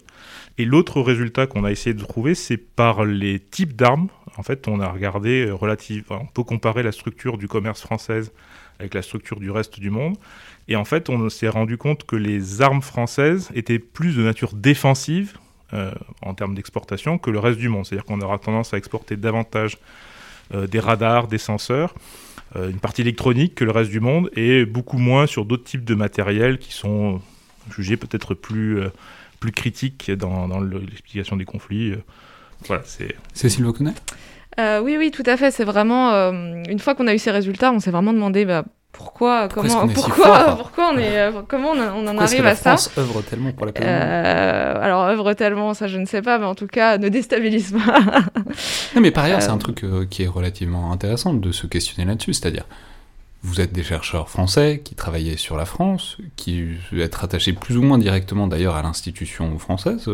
Et 0.59 0.65
l'autre 0.65 1.01
résultat 1.01 1.47
qu'on 1.47 1.65
a 1.65 1.71
essayé 1.71 1.93
de 1.93 2.03
trouver, 2.03 2.35
c'est 2.35 2.57
par 2.57 3.05
les 3.05 3.41
types 3.41 3.77
d'armes. 3.77 4.09
En 4.39 4.43
fait, 4.43 4.69
on 4.69 4.81
a 4.81 4.89
regardé 4.89 5.47
euh, 5.47 5.55
relative. 5.55 6.05
On 6.11 6.27
peut 6.27 6.45
comparer 6.45 6.83
la 6.83 6.93
structure 6.93 7.39
du 7.39 7.49
commerce 7.49 7.81
française 7.81 8.33
avec 8.79 8.95
la 8.95 9.03
structure 9.03 9.41
du 9.41 9.51
reste 9.51 9.81
du 9.81 9.91
monde. 9.91 10.17
Et 10.69 10.77
en 10.77 10.85
fait, 10.85 11.09
on 11.09 11.29
s'est 11.29 11.49
rendu 11.49 11.79
compte 11.79 12.05
que 12.05 12.17
les 12.17 12.61
armes 12.61 12.83
françaises 12.83 13.51
étaient 13.55 13.79
plus 13.79 14.17
de 14.17 14.23
nature 14.23 14.53
défensive 14.53 15.39
euh, 15.73 15.93
en 16.23 16.35
termes 16.35 16.55
d'exportation 16.55 17.19
que 17.19 17.31
le 17.31 17.39
reste 17.39 17.59
du 17.59 17.69
monde. 17.69 17.87
C'est-à-dire 17.87 18.05
qu'on 18.05 18.21
aura 18.21 18.39
tendance 18.39 18.75
à 18.75 18.77
exporter 18.77 19.17
davantage 19.17 19.79
des 20.55 20.79
radars, 20.79 21.27
des 21.27 21.39
senseurs, 21.39 21.93
une 22.55 22.79
partie 22.79 23.03
électronique 23.03 23.55
que 23.55 23.65
le 23.65 23.71
reste 23.71 23.91
du 23.91 24.01
monde 24.01 24.31
et 24.35 24.65
beaucoup 24.65 24.99
moins 24.99 25.27
sur 25.27 25.45
d'autres 25.45 25.65
types 25.65 25.85
de 25.85 25.95
matériel 25.95 26.59
qui 26.59 26.73
sont 26.73 27.21
jugés 27.71 27.97
peut-être 27.97 28.35
plus, 28.35 28.81
euh, 28.81 28.89
plus 29.41 29.53
critiques 29.53 30.11
dans, 30.11 30.49
dans 30.49 30.61
l'explication 30.61 31.37
des 31.37 31.45
conflits. 31.45 31.93
Euh, 31.93 32.03
voilà, 32.67 32.83
c'est... 32.85 33.15
Cécile 33.35 33.65
Vauquenet 33.65 33.95
oui, 34.59 34.97
oui, 34.97 35.11
tout 35.11 35.23
à 35.27 35.37
fait. 35.37 35.51
C'est 35.51 35.65
vraiment 35.65 36.13
une 36.33 36.79
fois 36.79 36.95
qu'on 36.95 37.07
a 37.07 37.15
eu 37.15 37.19
ces 37.19 37.31
résultats, 37.31 37.73
on 37.73 37.79
s'est 37.79 37.91
vraiment 37.91 38.15
demandé 38.15 38.47
bah, 38.47 38.65
pourquoi, 38.97 39.49
comment, 39.49 39.89
pourquoi, 39.89 40.57
pourquoi 40.57 40.93
on 40.95 40.99
est, 40.99 41.31
comment 41.49 41.73
on, 41.73 42.07
en 42.07 42.19
arrive 42.19 42.47
à 42.47 42.55
ça. 42.55 42.77
France 42.77 42.91
œuvre 42.97 43.23
tellement 43.23 43.53
pour 43.53 43.67
la 43.67 43.73
paix. 43.73 43.83
Euh, 43.85 44.83
alors 44.83 45.03
œuvre 45.03 45.35
tellement, 45.35 45.75
ça 45.75 45.87
je 45.87 45.99
ne 45.99 46.07
sais 46.07 46.23
pas, 46.23 46.39
mais 46.39 46.47
en 46.47 46.55
tout 46.55 46.67
cas 46.67 46.97
ne 46.97 47.09
déstabilise 47.09 47.73
pas. 47.73 48.01
non, 48.95 49.01
mais 49.03 49.11
par 49.11 49.25
ailleurs, 49.25 49.43
c'est 49.43 49.51
un 49.51 49.57
euh. 49.57 49.59
truc 49.59 49.85
euh, 49.85 50.07
qui 50.09 50.23
est 50.23 50.29
relativement 50.29 50.93
intéressant 50.93 51.35
de 51.35 51.53
se 51.53 51.67
questionner 51.67 52.09
là-dessus, 52.09 52.33
c'est-à-dire 52.33 52.65
vous 53.43 53.61
êtes 53.61 53.73
des 53.73 53.83
chercheurs 53.83 54.31
français 54.31 54.81
qui 54.83 54.95
travaillaient 54.95 55.37
sur 55.37 55.57
la 55.57 55.67
France, 55.67 56.17
qui 56.37 56.65
êtes 56.93 57.15
rattachés 57.15 57.53
plus 57.53 57.77
ou 57.77 57.83
moins 57.83 57.99
directement 57.99 58.47
d'ailleurs 58.47 58.77
à 58.77 58.83
l'institution 58.83 59.59
française, 59.59 60.11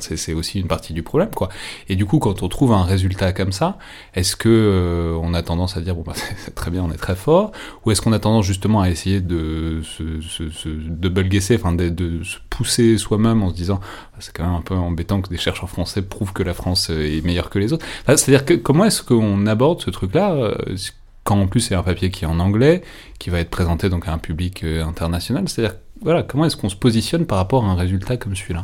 C'est 0.00 0.34
aussi 0.34 0.60
une 0.60 0.68
partie 0.68 0.92
du 0.92 1.02
problème, 1.02 1.30
quoi. 1.34 1.48
Et 1.88 1.96
du 1.96 2.06
coup, 2.06 2.18
quand 2.20 2.42
on 2.42 2.48
trouve 2.48 2.72
un 2.72 2.84
résultat 2.84 3.32
comme 3.32 3.50
ça, 3.50 3.76
est-ce 4.14 4.36
que 4.36 4.48
euh, 4.48 5.18
on 5.20 5.34
a 5.34 5.42
tendance 5.42 5.76
à 5.76 5.80
dire 5.80 5.96
bah 5.96 6.12
c'est 6.36 6.54
très 6.54 6.70
bien, 6.70 6.84
on 6.84 6.92
est 6.92 6.98
très 6.98 7.16
fort, 7.16 7.50
ou 7.84 7.90
est-ce 7.90 8.00
qu'on 8.00 8.12
a 8.12 8.20
tendance 8.20 8.44
justement 8.44 8.80
à 8.80 8.88
essayer 8.88 9.20
de 9.20 9.80
se, 9.82 11.54
enfin 11.54 11.72
de, 11.72 12.22
se 12.22 12.38
pousser 12.50 12.98
soi-même 12.98 13.42
en 13.42 13.50
se 13.50 13.54
disant 13.54 13.80
ah, 13.82 14.16
c'est 14.20 14.36
quand 14.36 14.44
même 14.44 14.54
un 14.54 14.62
peu 14.62 14.74
embêtant 14.74 15.20
que 15.20 15.28
des 15.28 15.38
chercheurs 15.38 15.68
français 15.68 16.02
prouvent 16.02 16.32
que 16.32 16.44
la 16.44 16.54
France 16.54 16.90
est 16.90 17.24
meilleure 17.24 17.50
que 17.50 17.58
les 17.58 17.72
autres. 17.72 17.84
C'est-à-dire 18.06 18.62
comment 18.62 18.84
est-ce 18.84 19.02
qu'on 19.02 19.46
aborde 19.46 19.82
ce 19.82 19.90
truc-là 19.90 20.34
euh, 20.34 20.76
quand 21.24 21.38
en 21.38 21.46
plus 21.46 21.60
c'est 21.60 21.74
un 21.74 21.82
papier 21.82 22.10
qui 22.10 22.24
est 22.24 22.28
en 22.28 22.38
anglais, 22.38 22.82
qui 23.18 23.28
va 23.28 23.40
être 23.40 23.50
présenté 23.50 23.90
donc 23.90 24.08
à 24.08 24.12
un 24.12 24.18
public 24.18 24.62
euh, 24.64 24.84
international, 24.84 25.48
c'est-à-dire 25.48 25.76
voilà 26.00 26.22
comment 26.22 26.44
est-ce 26.44 26.56
qu'on 26.56 26.68
se 26.68 26.76
positionne 26.76 27.26
par 27.26 27.38
rapport 27.38 27.64
à 27.64 27.68
un 27.68 27.74
résultat 27.74 28.16
comme 28.16 28.36
celui-là? 28.36 28.62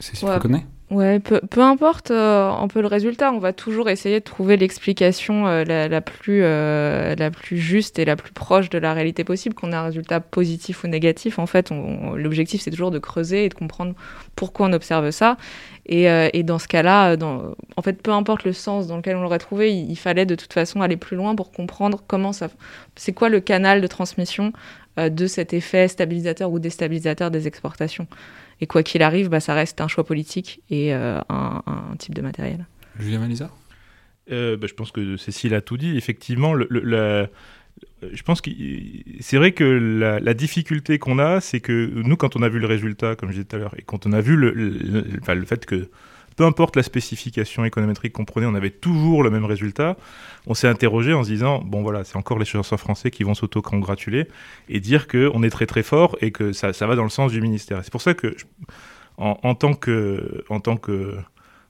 C'est 0.00 0.16
ce 0.16 0.26
ouais. 0.26 0.64
Ouais, 0.90 1.20
peu, 1.20 1.40
peu 1.48 1.60
importe 1.60 2.10
euh, 2.10 2.50
un 2.50 2.66
peu 2.66 2.80
le 2.80 2.88
résultat, 2.88 3.30
on 3.32 3.38
va 3.38 3.52
toujours 3.52 3.88
essayer 3.88 4.18
de 4.18 4.24
trouver 4.24 4.56
l'explication 4.56 5.46
euh, 5.46 5.62
la, 5.62 5.86
la, 5.86 6.00
plus, 6.00 6.40
euh, 6.42 7.14
la 7.16 7.30
plus 7.30 7.58
juste 7.58 8.00
et 8.00 8.04
la 8.04 8.16
plus 8.16 8.32
proche 8.32 8.70
de 8.70 8.78
la 8.78 8.92
réalité 8.92 9.22
possible, 9.22 9.54
qu'on 9.54 9.70
ait 9.70 9.76
un 9.76 9.84
résultat 9.84 10.18
positif 10.18 10.82
ou 10.82 10.88
négatif. 10.88 11.38
En 11.38 11.46
fait, 11.46 11.70
l'objectif, 12.16 12.62
c'est 12.62 12.72
toujours 12.72 12.90
de 12.90 12.98
creuser 12.98 13.44
et 13.44 13.48
de 13.48 13.54
comprendre 13.54 13.94
pourquoi 14.34 14.66
on 14.66 14.72
observe 14.72 15.12
ça. 15.12 15.36
Et, 15.86 16.06
et 16.06 16.42
dans 16.42 16.58
ce 16.58 16.66
cas-là, 16.66 17.16
en 17.20 17.82
fait, 17.82 18.02
peu 18.02 18.12
importe 18.12 18.44
le 18.44 18.52
sens 18.52 18.88
dans 18.88 18.96
lequel 18.96 19.16
on 19.16 19.22
l'aurait 19.22 19.38
trouvé, 19.38 19.72
il, 19.72 19.90
il, 19.90 19.96
fallait 19.96 20.26
de 20.26 20.34
toute 20.34 20.52
façon 20.52 20.82
aller 20.82 20.96
plus 20.96 21.16
loin 21.16 21.34
pour 21.36 21.52
comprendre 21.52 22.02
comment 22.06 22.32
ça... 22.32 22.48
C'est 22.96 23.12
quoi 23.12 23.28
le 23.28 23.40
canal 23.40 23.80
de 23.80 23.86
transmission 23.86 24.52
de 24.96 25.26
cet 25.26 25.52
effet 25.52 25.88
stabilisateur 25.88 26.50
ou 26.50 26.58
déstabilisateur 26.58 27.30
des 27.30 27.46
exportations. 27.46 28.06
Et 28.60 28.66
quoi 28.66 28.82
qu'il 28.82 29.02
arrive, 29.02 29.28
bah, 29.28 29.40
ça 29.40 29.54
reste 29.54 29.80
un 29.80 29.88
choix 29.88 30.04
politique 30.04 30.62
et 30.70 30.94
euh, 30.94 31.20
un, 31.28 31.62
type 31.98 32.14
de 32.14 32.22
matériel. 32.22 32.66
Julien 32.98 33.18
Malisa 33.18 33.50
euh, 34.30 34.56
bah, 34.56 34.66
Je 34.68 34.74
pense 34.74 34.90
que 34.90 35.16
Cécile 35.16 35.54
a 35.54 35.60
tout 35.60 35.76
dit. 35.76 35.96
Effectivement, 35.96 36.52
le, 36.52 37.28
je 38.12 38.22
pense 38.22 38.40
que 38.40 38.50
c'est 39.20 39.36
vrai 39.36 39.52
que 39.52 39.64
la, 39.64 40.34
difficulté 40.34 40.98
qu'on 40.98 41.18
a, 41.18 41.40
c'est 41.40 41.60
que 41.60 41.90
nous, 41.94 42.16
quand 42.16 42.36
on 42.36 42.42
a 42.42 42.48
vu 42.48 42.58
le 42.58 42.66
résultat, 42.66 43.16
comme 43.16 43.30
je 43.30 43.34
disais 43.34 43.44
tout 43.44 43.56
à 43.56 43.58
l'heure, 43.58 43.74
et 43.78 43.82
quand 43.82 44.06
on 44.06 44.12
a 44.12 44.20
vu 44.20 44.36
le, 44.36 44.52
le 44.52 45.44
fait 45.44 45.64
que 45.64 45.88
peu 46.40 46.46
importe 46.46 46.74
la 46.74 46.82
spécification 46.82 47.66
économétrique 47.66 48.14
qu'on 48.14 48.24
prenait, 48.24 48.46
on 48.46 48.54
avait 48.54 48.70
toujours 48.70 49.22
le 49.22 49.28
même 49.28 49.44
résultat. 49.44 49.98
On 50.46 50.54
s'est 50.54 50.68
interrogé 50.68 51.12
en 51.12 51.22
se 51.22 51.28
disant, 51.28 51.58
bon 51.58 51.82
voilà, 51.82 52.02
c'est 52.02 52.16
encore 52.16 52.38
les 52.38 52.46
chercheurs 52.46 52.80
français 52.80 53.10
qui 53.10 53.24
vont 53.24 53.34
s'auto-congratuler 53.34 54.26
et 54.70 54.80
dire 54.80 55.06
qu'on 55.06 55.42
est 55.42 55.50
très 55.50 55.66
très 55.66 55.82
fort 55.82 56.16
et 56.22 56.30
que 56.30 56.52
ça, 56.52 56.72
ça 56.72 56.86
va 56.86 56.96
dans 56.96 57.02
le 57.02 57.10
sens 57.10 57.30
du 57.30 57.42
ministère. 57.42 57.80
C'est 57.82 57.92
pour 57.92 58.00
ça 58.00 58.14
que, 58.14 58.34
en, 59.18 59.54
tant 59.54 59.74
que... 59.74 60.42
En 60.48 60.60
tant 60.60 60.78
que 60.78 61.14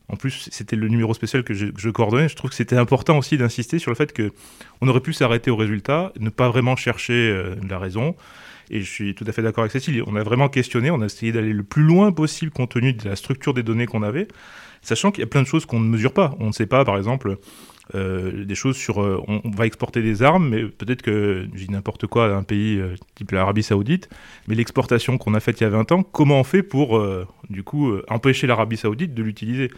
en 0.08 0.14
plus, 0.14 0.48
c'était 0.52 0.76
le 0.76 0.86
numéro 0.86 1.14
spécial 1.14 1.42
que 1.42 1.52
je, 1.52 1.90
coordonnais. 1.90 2.28
Je 2.28 2.36
trouve 2.36 2.50
que 2.50 2.56
c'était 2.56 2.76
important 2.76 3.18
aussi 3.18 3.36
d'insister 3.36 3.80
sur 3.80 3.90
le 3.90 3.96
fait 3.96 4.12
que 4.12 4.32
on 4.80 4.86
aurait 4.86 5.00
pu 5.00 5.12
s'arrêter 5.12 5.50
au 5.50 5.56
résultat, 5.56 6.12
ne 6.20 6.30
pas 6.30 6.48
vraiment 6.48 6.76
chercher 6.76 7.12
euh, 7.12 7.56
la 7.68 7.80
raison. 7.80 8.14
Et 8.70 8.80
je 8.80 8.90
suis 8.90 9.14
tout 9.14 9.24
à 9.26 9.32
fait 9.32 9.42
d'accord 9.42 9.62
avec 9.62 9.72
Cécile. 9.72 10.02
On 10.06 10.14
a 10.14 10.22
vraiment 10.22 10.48
questionné, 10.48 10.90
on 10.90 11.00
a 11.00 11.06
essayé 11.06 11.32
d'aller 11.32 11.52
le 11.52 11.64
plus 11.64 11.82
loin 11.82 12.12
possible 12.12 12.52
compte 12.52 12.70
tenu 12.70 12.92
de 12.92 13.08
la 13.08 13.16
structure 13.16 13.52
des 13.52 13.64
données 13.64 13.86
qu'on 13.86 14.02
avait, 14.02 14.28
sachant 14.80 15.10
qu'il 15.10 15.20
y 15.22 15.24
a 15.24 15.26
plein 15.26 15.42
de 15.42 15.46
choses 15.46 15.66
qu'on 15.66 15.80
ne 15.80 15.88
mesure 15.88 16.12
pas. 16.12 16.34
On 16.38 16.46
ne 16.46 16.52
sait 16.52 16.66
pas, 16.66 16.84
par 16.84 16.96
exemple, 16.96 17.36
euh, 17.96 18.44
des 18.44 18.54
choses 18.54 18.76
sur 18.76 19.02
euh, 19.02 19.20
on, 19.26 19.50
va 19.50 19.66
exporter 19.66 20.02
des 20.02 20.22
armes, 20.22 20.48
mais 20.48 20.64
peut-être 20.64 21.02
que, 21.02 21.48
dis 21.52 21.68
n'importe 21.68 22.06
quoi, 22.06 22.32
un 22.32 22.44
pays 22.44 22.78
euh, 22.78 22.94
type 23.16 23.32
l'Arabie 23.32 23.64
Saoudite, 23.64 24.08
mais 24.46 24.54
l'exportation 24.54 25.18
qu'on 25.18 25.34
a 25.34 25.40
faite 25.40 25.60
il 25.60 25.64
y 25.64 25.66
a 25.66 25.70
20 25.70 25.90
ans, 25.90 26.02
comment 26.04 26.38
on 26.38 26.44
fait 26.44 26.62
pour, 26.62 27.02
du 27.48 27.64
coup, 27.64 27.92
empêcher 28.08 28.46
l'Arabie 28.46 28.76
Saoudite 28.76 29.14
de 29.14 29.22
l'utiliser? 29.24 29.70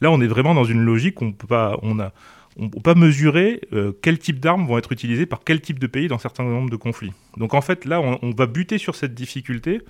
Là, 0.00 0.10
on 0.10 0.20
est 0.20 0.26
vraiment 0.26 0.54
dans 0.54 0.64
une 0.64 0.80
logique 0.80 1.20
on 1.20 1.32
peut 1.32 1.46
pas, 1.46 1.78
on 1.82 1.98
a, 1.98 2.12
on 2.58 2.64
ne 2.64 2.68
peut 2.68 2.80
pas 2.80 2.94
mesurer 2.94 3.60
euh, 3.72 3.92
quel 4.02 4.18
type 4.18 4.40
d'armes 4.40 4.66
vont 4.66 4.78
être 4.78 4.92
utilisées 4.92 5.26
par 5.26 5.40
quel 5.44 5.60
type 5.60 5.78
de 5.78 5.86
pays 5.86 6.08
dans 6.08 6.18
certains 6.18 6.44
nombres 6.44 6.70
de 6.70 6.76
conflits. 6.76 7.12
Donc 7.36 7.54
en 7.54 7.60
fait, 7.60 7.84
là, 7.84 8.00
on, 8.00 8.30
va 8.32 8.46
buter 8.46 8.78
sur 8.78 8.94
cette 8.94 9.14
difficulté. 9.14 9.80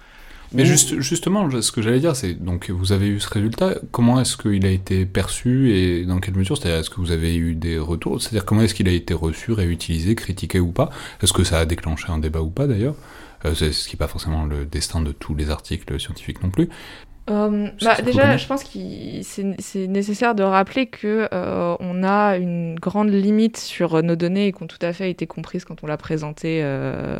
Mais 0.53 0.65
juste, 0.65 1.01
justement, 1.01 1.49
ce 1.61 1.73
que 1.73 1.83
j'allais 1.83 2.01
dire, 2.01 2.17
c'est 2.17 2.33
donc 2.33 2.71
vous 2.71 2.93
avez 2.93 3.09
eu 3.09 3.21
ce 3.21 3.29
résultat. 3.29 3.75
Comment 3.91 4.21
est-ce 4.21 4.37
qu'il 4.37 4.65
a 4.65 4.71
été 4.71 5.05
perçu 5.05 5.73
et 5.73 6.07
dans 6.07 6.21
quelle 6.21 6.35
mesure? 6.35 6.57
C'est-à-dire, 6.57 6.79
est-ce 6.79 6.89
que 6.89 7.01
vous 7.01 7.11
avez 7.11 7.37
eu 7.37 7.55
des 7.55 7.79
retours? 7.79 8.21
C'est-à-dire, 8.21 8.47
comment 8.47 8.63
est-ce 8.63 8.75
qu'il 8.75 8.89
a 8.89 8.93
été 8.93 9.13
reçu, 9.13 9.53
réutilisé, 9.53 10.15
critiqué 10.15 10.59
ou 10.59 10.73
pas? 10.73 10.89
Est-ce 11.23 11.35
que 11.35 11.45
ça 11.45 11.59
a 11.59 11.67
déclenché 11.67 12.11
un 12.11 12.19
débat 12.19 12.41
ou 12.41 12.51
pas 12.51 12.67
d'ailleurs? 12.67 12.95
Euh, 13.45 13.55
Ce 13.55 13.89
qui 13.89 13.95
n'est 13.95 13.99
pas 13.99 14.09
forcément 14.09 14.47
le 14.47 14.65
destin 14.65 15.03
de 15.03 15.13
tous 15.13 15.35
les 15.35 15.51
articles 15.51 16.01
scientifiques 16.01 16.43
non 16.43 16.51
plus. 16.51 16.69
Euh, 17.31 17.69
bah, 17.83 17.97
déjà, 18.03 18.37
je 18.37 18.47
pense 18.47 18.65
que 18.65 18.79
c'est 19.23 19.87
nécessaire 19.87 20.35
de 20.35 20.43
rappeler 20.43 20.87
que 20.87 21.29
euh, 21.33 21.77
on 21.81 22.03
a 22.03 22.37
une 22.37 22.77
grande 22.77 23.11
limite 23.11 23.57
sur 23.57 24.03
nos 24.03 24.17
données 24.17 24.49
et 24.49 24.53
qui 24.53 24.63
ont 24.63 24.67
tout 24.67 24.79
à 24.81 24.93
fait 24.93 25.11
été 25.11 25.27
comprises 25.27 25.65
quand 25.65 25.83
on 25.83 25.87
l'a 25.87 25.97
présenté 25.97 26.61
euh, 26.63 27.19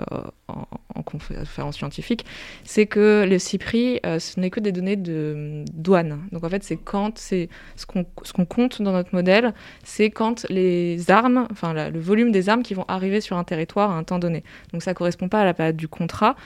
en, 0.49 0.67
en, 0.95 1.03
conférence 1.03 1.77
scientifique. 1.77 2.25
C'est 2.65 2.87
que 2.87 3.27
le 3.29 3.39
CIPRI, 3.39 4.01
ce 4.05 4.41
n'est 4.41 4.51
que 4.51 4.61
des 4.61 4.73
données 4.73 4.97
de 4.97 5.65
douane. 5.73 6.21
Donc 6.33 6.45
en 6.45 6.49
fait, 6.49 6.63
c'est 6.63 6.77
quand 6.77 7.19
c'est 7.19 7.49
ce 7.77 7.87
qu'on 7.87 8.05
ce 8.23 8.33
qu'on 8.33 8.47
compte 8.47 8.83
dans 8.83 8.93
notre 8.93 9.15
modèle, 9.15 9.55
c'est 9.85 10.11
quand 10.11 10.47
les 10.49 11.11
armes, 11.11 11.47
enfin 11.51 11.73
le 11.91 11.99
volume 11.99 12.33
des 12.33 12.49
armes 12.49 12.63
qui 12.63 12.75
vont 12.75 12.85
arriver 12.89 13.21
sur 13.21 13.37
un 13.37 13.45
territoire 13.45 13.91
à 13.91 13.95
un 13.95 14.05
temps 14.05 14.19
donné. 14.19 14.43
Donc 14.73 14.83
ça 14.83 14.95
correspond 14.95 15.29
pas 15.29 15.41
à 15.41 15.45
la 15.45 15.55
période 15.55 15.77
du 15.77 15.89
contrat 15.89 16.37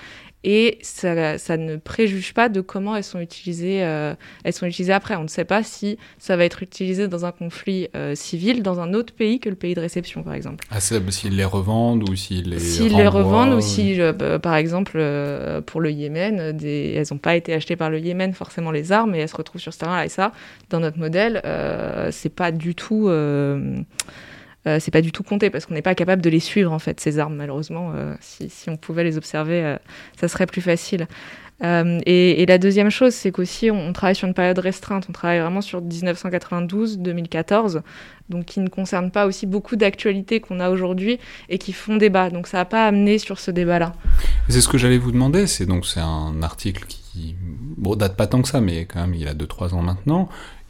et 0.44 0.78
ça, 0.82 1.38
ça, 1.38 1.56
ne 1.56 1.76
préjuge 1.76 2.34
pas 2.34 2.48
de 2.48 2.60
comment 2.60 2.96
elles 2.96 3.04
sont 3.04 3.20
utilisées. 3.20 3.84
Euh, 3.84 4.14
elles 4.42 4.52
sont 4.52 4.66
utilisées 4.66 4.92
après. 4.92 5.14
On 5.14 5.22
ne 5.22 5.28
sait 5.28 5.44
pas 5.44 5.62
si 5.62 5.98
ça 6.18 6.36
va 6.36 6.44
être 6.44 6.62
utilisé 6.62 7.06
dans 7.06 7.24
un 7.24 7.30
conflit 7.30 7.88
euh, 7.94 8.14
civil 8.14 8.62
dans 8.62 8.80
un 8.80 8.92
autre 8.92 9.14
pays 9.14 9.38
que 9.38 9.48
le 9.48 9.54
pays 9.54 9.74
de 9.74 9.80
réception, 9.80 10.22
par 10.22 10.34
exemple. 10.34 10.64
Ah, 10.70 10.80
s'ils 10.80 11.36
les 11.36 11.44
revendent 11.44 12.08
ou 12.08 12.16
s'ils 12.16 12.50
les 12.50 12.58
S'ils 12.58 12.96
les 12.96 13.06
revendent 13.06 13.54
ou 13.54 13.60
si, 13.60 14.00
euh, 14.00 14.12
bah, 14.12 14.38
par 14.38 14.56
exemple, 14.56 14.92
pour 15.66 15.80
le 15.80 15.90
Yémen, 15.90 16.52
des... 16.52 16.94
elles 16.96 17.06
n'ont 17.10 17.18
pas 17.18 17.36
été 17.36 17.54
achetées 17.54 17.76
par 17.76 17.90
le 17.90 18.00
Yémen 18.00 18.32
forcément 18.32 18.72
les 18.72 18.90
armes, 18.90 19.14
et 19.14 19.18
elles 19.18 19.28
se 19.28 19.36
retrouvent 19.36 19.60
sur 19.60 19.72
ce 19.72 19.78
terrain-là. 19.78 20.06
Et 20.06 20.08
ça, 20.08 20.32
dans 20.70 20.80
notre 20.80 20.98
modèle, 20.98 21.40
c'est 22.10 22.34
pas 22.34 22.50
du 22.50 22.74
tout 22.74 23.08
euh, 24.66 24.78
c'est 24.80 24.92
pas 24.92 25.00
du 25.00 25.12
tout 25.12 25.24
compté 25.24 25.50
parce 25.50 25.66
qu'on 25.66 25.74
n'est 25.74 25.82
pas 25.82 25.94
capable 25.94 26.22
de 26.22 26.30
les 26.30 26.40
suivre 26.40 26.72
en 26.72 26.78
fait 26.78 27.00
ces 27.00 27.18
armes 27.18 27.34
malheureusement. 27.34 27.92
Euh, 27.94 28.14
si, 28.20 28.48
si, 28.48 28.70
on 28.70 28.76
pouvait 28.76 29.04
les 29.04 29.16
observer, 29.16 29.64
euh, 29.64 29.76
ça 30.18 30.28
serait 30.28 30.46
plus 30.46 30.62
facile. 30.62 31.08
Et, 31.64 32.42
et, 32.42 32.46
la 32.46 32.58
deuxième 32.58 32.90
chose, 32.90 33.14
c'est 33.14 33.30
qu'aussi 33.30 33.70
on, 33.70 33.78
on, 33.78 33.92
travaille 33.92 34.16
sur 34.16 34.26
une 34.26 34.34
période 34.34 34.58
restreinte. 34.58 35.06
On 35.08 35.12
travaille 35.12 35.38
vraiment 35.38 35.60
sur 35.60 35.80
1992-2014, 35.80 37.82
donc 38.30 38.46
qui 38.46 38.58
ne 38.58 38.68
concerne 38.68 39.12
pas 39.12 39.26
aussi 39.26 39.46
beaucoup 39.46 39.76
d'actualités 39.76 40.40
qu'on 40.40 40.58
a 40.58 40.70
aujourd'hui 40.70 41.20
et 41.48 41.58
qui 41.58 41.72
font 41.72 41.96
débat. 41.96 42.30
Donc 42.30 42.48
ça 42.48 42.56
n'a 42.56 42.64
pas 42.64 42.88
amené 42.88 43.18
sur 43.18 43.38
ce 43.38 43.52
débat-là. 43.52 43.92
C'est 44.48 44.60
ce 44.60 44.66
que 44.66 44.76
j'allais 44.76 44.98
vous 44.98 45.12
demander. 45.12 45.46
C'est 45.46 45.66
donc 45.66 45.86
c'est 45.86 46.00
un 46.00 46.42
article 46.42 46.84
qui 46.88 47.36
bon 47.76 47.94
date 47.94 48.16
pas 48.16 48.26
tant 48.26 48.42
que 48.42 48.48
ça, 48.48 48.60
mais 48.60 48.86
quand 48.86 49.00
même 49.00 49.14
il 49.14 49.28
a 49.28 49.34
2-3 49.34 49.74
ans 49.74 49.82
maintenant 49.82 50.28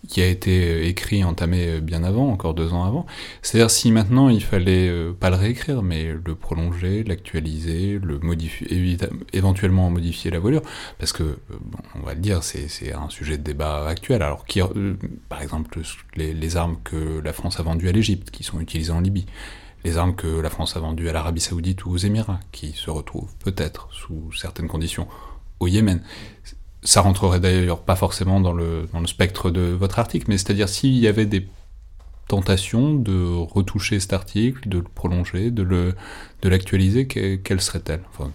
qui 0.08 0.20
a 0.20 0.26
été 0.26 0.68
euh, 0.68 0.84
écrit, 0.84 1.24
entamé 1.24 1.68
euh, 1.68 1.80
bien 1.80 2.02
avant, 2.02 2.28
encore 2.28 2.54
deux 2.54 2.72
ans 2.72 2.84
avant. 2.84 3.06
C'est-à-dire 3.40 3.70
si 3.70 3.92
maintenant 3.92 4.28
il 4.28 4.42
fallait 4.42 4.88
euh, 4.88 5.12
pas 5.12 5.30
le 5.30 5.36
réécrire, 5.36 5.82
mais 5.82 6.12
le 6.12 6.34
prolonger, 6.34 7.04
l'actualiser, 7.04 7.98
le 8.02 8.18
modifier, 8.18 8.98
éventuellement 9.32 9.90
modifier 9.90 10.30
la 10.30 10.38
voilure, 10.38 10.62
parce 10.98 11.12
que, 11.12 11.38
on 11.94 12.04
va 12.04 12.14
le 12.14 12.20
dire, 12.20 12.42
c'est 12.42 12.92
un 12.92 13.08
sujet 13.10 13.38
de 13.38 13.42
débat 13.42 13.86
actuel. 13.86 14.22
Alors, 14.22 14.44
qui, 14.44 14.60
par 15.28 15.42
exemple, 15.42 15.80
les, 16.16 16.56
armes 16.56 16.78
que 16.82 17.20
la 17.20 17.32
France 17.32 17.60
a 17.60 17.62
vendues 17.62 17.88
à 17.88 17.92
l'Égypte, 17.92 18.30
qui 18.30 18.42
sont 18.42 18.60
utilisées 18.60 18.92
en 18.92 19.00
Libye, 19.00 19.26
les 19.84 19.96
armes 19.96 20.14
que 20.14 20.26
la 20.26 20.50
France 20.50 20.76
a 20.76 20.80
vendues 20.80 21.08
à 21.08 21.12
l'Arabie 21.12 21.40
Saoudite 21.40 21.84
ou 21.84 21.90
aux 21.92 21.96
Émirats, 21.96 22.40
qui 22.50 22.72
se 22.72 22.90
retrouvent 22.90 23.34
peut-être 23.38 23.88
sous 23.92 24.32
certaines 24.32 24.68
conditions 24.68 25.08
au 25.60 25.68
Yémen 25.68 26.02
ça 26.82 27.00
rentrerait 27.00 27.40
d'ailleurs 27.40 27.82
pas 27.82 27.96
forcément 27.96 28.40
dans 28.40 28.52
le, 28.52 28.88
dans 28.92 29.00
le 29.00 29.06
spectre 29.06 29.50
de 29.50 29.62
votre 29.62 29.98
article, 29.98 30.26
mais 30.28 30.38
c'est-à-dire 30.38 30.68
s'il 30.68 30.96
y 30.96 31.06
avait 31.06 31.26
des 31.26 31.46
tentations 32.28 32.94
de 32.94 33.24
retoucher 33.34 34.00
cet 34.00 34.12
article, 34.12 34.68
de 34.68 34.78
le 34.78 34.84
prolonger, 34.84 35.50
de 35.50 35.62
le 35.62 35.94
de 36.42 36.48
l'actualiser, 36.48 37.06
quelle 37.06 37.60
serait-elle? 37.60 38.00
Enfin, 38.10 38.32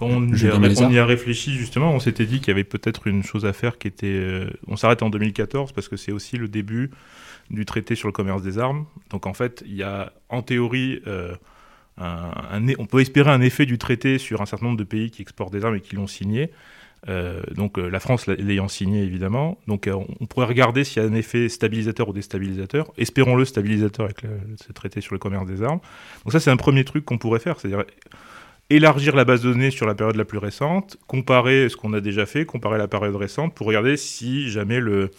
on, 0.00 0.26
y 0.28 0.48
a, 0.48 0.56
on, 0.56 0.90
y 0.90 0.98
a, 0.98 1.06
réfléchi 1.06 1.52
justement, 1.52 1.92
on 1.92 2.00
s'était 2.00 2.26
dit 2.26 2.40
qu'il 2.40 2.48
y 2.48 2.50
avait 2.50 2.64
peut-être 2.64 3.06
une 3.06 3.22
chose 3.22 3.46
à 3.46 3.52
faire 3.52 3.78
qui 3.78 3.88
était... 3.88 4.06
Euh, 4.06 4.50
on 4.66 4.76
s'arrête 4.76 5.02
en 5.02 5.10
2014 5.10 5.72
parce 5.72 5.88
que 5.88 5.96
c'est 5.96 6.12
aussi 6.12 6.36
le 6.36 6.48
début 6.48 6.90
du 7.50 7.64
traité 7.64 7.94
sur 7.94 8.08
le 8.08 8.12
commerce 8.12 8.42
des 8.42 8.58
armes. 8.58 8.86
Donc 9.10 9.26
en 9.26 9.34
fait, 9.34 9.62
il 9.66 9.74
y 9.74 9.82
a 9.82 10.12
en 10.28 10.42
théorie... 10.42 11.00
Euh, 11.06 11.34
un, 11.98 12.66
on 12.78 12.86
peut 12.86 13.00
espérer 13.00 13.30
un 13.30 13.42
effet 13.42 13.66
du 13.66 13.78
traité 13.78 14.18
sur 14.18 14.40
un 14.40 14.46
certain 14.46 14.66
nombre 14.66 14.78
de 14.78 14.84
pays 14.84 15.10
qui 15.10 15.22
exportent 15.22 15.52
des 15.52 15.64
armes 15.64 15.76
et 15.76 15.80
qui 15.80 15.94
l'ont 15.94 16.06
signé. 16.06 16.50
Euh, 17.08 17.42
donc 17.56 17.78
euh, 17.78 17.88
la 17.88 17.98
France 17.98 18.28
l'ayant 18.28 18.68
signé 18.68 19.02
évidemment, 19.02 19.58
donc 19.66 19.88
euh, 19.88 19.96
on 20.20 20.26
pourrait 20.26 20.46
regarder 20.46 20.84
s'il 20.84 21.02
y 21.02 21.04
a 21.04 21.08
un 21.08 21.14
effet 21.14 21.48
stabilisateur 21.48 22.08
ou 22.08 22.12
déstabilisateur. 22.12 22.92
Espérons-le 22.96 23.44
stabilisateur 23.44 24.04
avec 24.06 24.22
ce 24.64 24.72
traité 24.72 25.00
sur 25.00 25.14
le 25.14 25.18
commerce 25.18 25.46
des 25.46 25.62
armes. 25.62 25.80
Donc 26.24 26.32
ça 26.32 26.38
c'est 26.38 26.50
un 26.50 26.56
premier 26.56 26.84
truc 26.84 27.04
qu'on 27.04 27.18
pourrait 27.18 27.40
faire, 27.40 27.58
c'est-à-dire 27.58 27.84
élargir 28.70 29.16
la 29.16 29.24
base 29.24 29.42
de 29.42 29.52
données 29.52 29.72
sur 29.72 29.86
la 29.86 29.94
période 29.94 30.16
la 30.16 30.24
plus 30.24 30.38
récente, 30.38 30.96
comparer 31.06 31.68
ce 31.68 31.76
qu'on 31.76 31.92
a 31.92 32.00
déjà 32.00 32.24
fait, 32.24 32.46
comparer 32.46 32.78
la 32.78 32.88
période 32.88 33.16
récente 33.16 33.54
pour 33.54 33.66
regarder 33.66 33.96
si 33.96 34.48
jamais 34.48 34.80
le, 34.80 35.10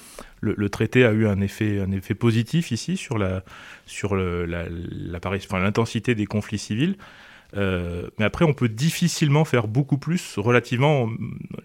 traité 0.71 1.03
a 1.05 1.11
eu 1.11 1.27
un 1.27 1.41
effet, 1.41 1.79
un 1.81 1.91
effet 1.91 2.15
positif 2.15 2.71
ici 2.71 2.95
sur 2.95 3.19
sur 3.85 4.15
l'intensité 4.15 6.11
la, 6.11 6.15
des 6.15 6.25
conflits 6.25 6.57
civils. 6.57 6.95
Euh, 7.55 8.09
mais 8.17 8.25
après, 8.25 8.45
on 8.45 8.53
peut 8.53 8.69
difficilement 8.69 9.45
faire 9.45 9.67
beaucoup 9.67 9.97
plus 9.97 10.37
relativement, 10.37 11.09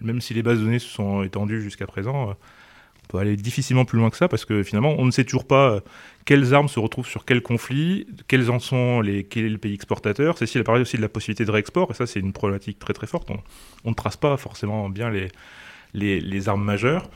même 0.01 0.21
si 0.21 0.33
les 0.33 0.43
bases 0.43 0.59
données 0.59 0.79
se 0.79 0.89
sont 0.89 1.23
étendues 1.23 1.61
jusqu'à 1.61 1.87
présent, 1.87 2.29
euh, 2.29 2.33
on 2.33 3.07
peut 3.07 3.17
aller 3.17 3.35
difficilement 3.35 3.85
plus 3.85 3.97
loin 3.97 4.09
que 4.11 4.17
ça 4.17 4.27
parce 4.27 4.45
que 4.45 4.61
finalement, 4.61 4.95
on 4.99 5.05
ne 5.05 5.11
sait 5.11 5.23
toujours 5.23 5.47
pas 5.47 5.71
euh, 5.71 5.79
quelles 6.25 6.53
armes 6.53 6.67
se 6.67 6.79
retrouvent 6.79 7.07
sur 7.07 7.25
quel 7.25 7.41
conflit, 7.41 8.07
quels 8.27 8.51
en 8.51 8.59
sont 8.59 9.01
les, 9.01 9.23
quel 9.23 9.45
est 9.45 9.49
le 9.49 9.57
pays 9.57 9.73
exportateur. 9.73 10.37
Cécile 10.37 10.61
a 10.61 10.63
parlé 10.63 10.81
aussi 10.81 10.97
de 10.97 11.01
la 11.01 11.09
possibilité 11.09 11.45
de 11.45 11.51
réexport, 11.51 11.89
et 11.91 11.95
ça, 11.95 12.05
c'est 12.05 12.19
une 12.19 12.33
problématique 12.33 12.77
très 12.77 12.93
très 12.93 13.07
forte. 13.07 13.29
On, 13.83 13.89
ne 13.89 13.95
trace 13.95 14.17
pas 14.17 14.37
forcément 14.37 14.89
bien 14.89 15.09
les, 15.09 15.29
les, 15.93 16.49
armes 16.49 16.63
majeures. 16.63 17.09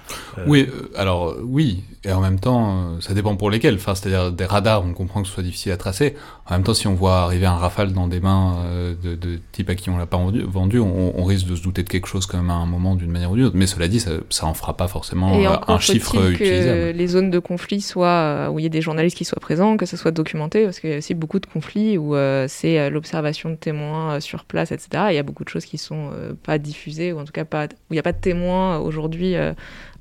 Oui, 0.48 0.68
alors 0.96 1.36
oui, 1.44 1.84
et 2.06 2.12
en 2.12 2.22
même 2.22 2.40
temps, 2.40 2.68
euh, 2.68 3.02
ça 3.02 3.14
dépend 3.14 3.36
pour 3.36 3.50
lesquels. 3.50 3.76
Enfin, 3.76 3.96
c'est-à-dire 3.96 4.32
des 4.32 4.46
radars, 4.46 4.84
on 4.86 4.94
comprend 4.94 5.22
que 5.22 5.28
ce 5.28 5.34
soit 5.34 5.44
difficile 5.44 5.72
à 5.72 5.78
tracer. 5.78 6.16
En 6.48 6.54
même 6.54 6.64
temps, 6.64 6.74
si 6.74 6.88
on 6.88 6.94
voit 6.94 7.20
arriver 7.22 7.46
un 7.46 7.56
rafale 7.56 7.94
dans 7.94 8.08
des 8.08 8.20
mains 8.20 8.58
de, 9.02 9.16
de 9.16 9.40
type 9.52 9.70
à 9.70 9.76
qui 9.76 9.90
on 9.90 9.98
l'a 9.98 10.06
pas 10.06 10.18
vendu, 10.46 10.80
on, 10.80 11.24
risque 11.24 11.48
de 11.48 11.56
se 11.56 11.64
douter 11.64 11.84
de 11.84 11.90
quelque 11.90 12.08
chose 12.08 12.26
quand 12.26 12.38
même 12.38 12.50
à 12.50 12.56
un 12.56 12.66
moment 12.66 12.96
d'une 12.96 13.10
manière 13.10 13.32
ou 13.32 13.36
d'une 13.36 13.46
autre. 13.46 13.56
Mais 13.56 13.66
cela 13.66 13.88
dit, 13.88 14.02
ça, 14.02 14.12
ça 14.30 14.46
en 14.46 14.54
fera 14.54 14.76
pas 14.76 14.90
forcément 14.90 15.32
un 15.68 15.80
chiffre 15.80 16.18
que 16.18 16.32
utilisable. 16.32 16.98
les 16.98 17.08
zones 17.08 17.32
de 17.32 17.40
conflit 17.40 17.80
soient 17.80 18.50
où 18.52 18.60
il 18.60 18.64
y 18.64 18.66
ait 18.66 18.70
des 18.70 18.82
journalistes 18.82 19.16
qui 19.16 19.24
soient 19.24 19.40
présents, 19.40 19.78
que 19.78 19.86
ce 19.86 19.96
soit 19.96 20.12
documenté, 20.12 20.66
parce 20.66 20.82
qu'il 20.82 20.90
y 20.90 20.94
a 20.94 20.98
aussi 20.98 21.14
beaucoup 21.14 21.40
de 21.40 21.46
conflits 21.46 21.98
où 21.98 22.16
c'est 22.48 22.90
l'observation 22.90 23.50
de 23.50 23.56
témoins 23.56 24.20
sur 24.20 24.44
place, 24.44 24.74
etc. 24.74 25.06
il 25.12 25.16
y 25.16 25.20
a 25.20 25.24
beaucoup 25.24 25.46
de 25.46 25.50
choses 25.50 25.66
qui 25.66 25.78
sont 25.78 26.12
pas 26.44 26.58
diffusées 26.58 27.14
ou 27.14 27.20
en 27.20 27.24
tout 27.24 27.32
cas 27.32 27.46
pas 27.46 27.66
où 27.66 27.94
il 27.94 27.94
n'y 27.94 28.00
a 28.00 28.04
pas 28.04 28.12
de 28.12 28.20
témoins 28.20 28.80
aujourd'hui 28.80 29.36
euh, 29.36 29.44
euh, 29.44 29.54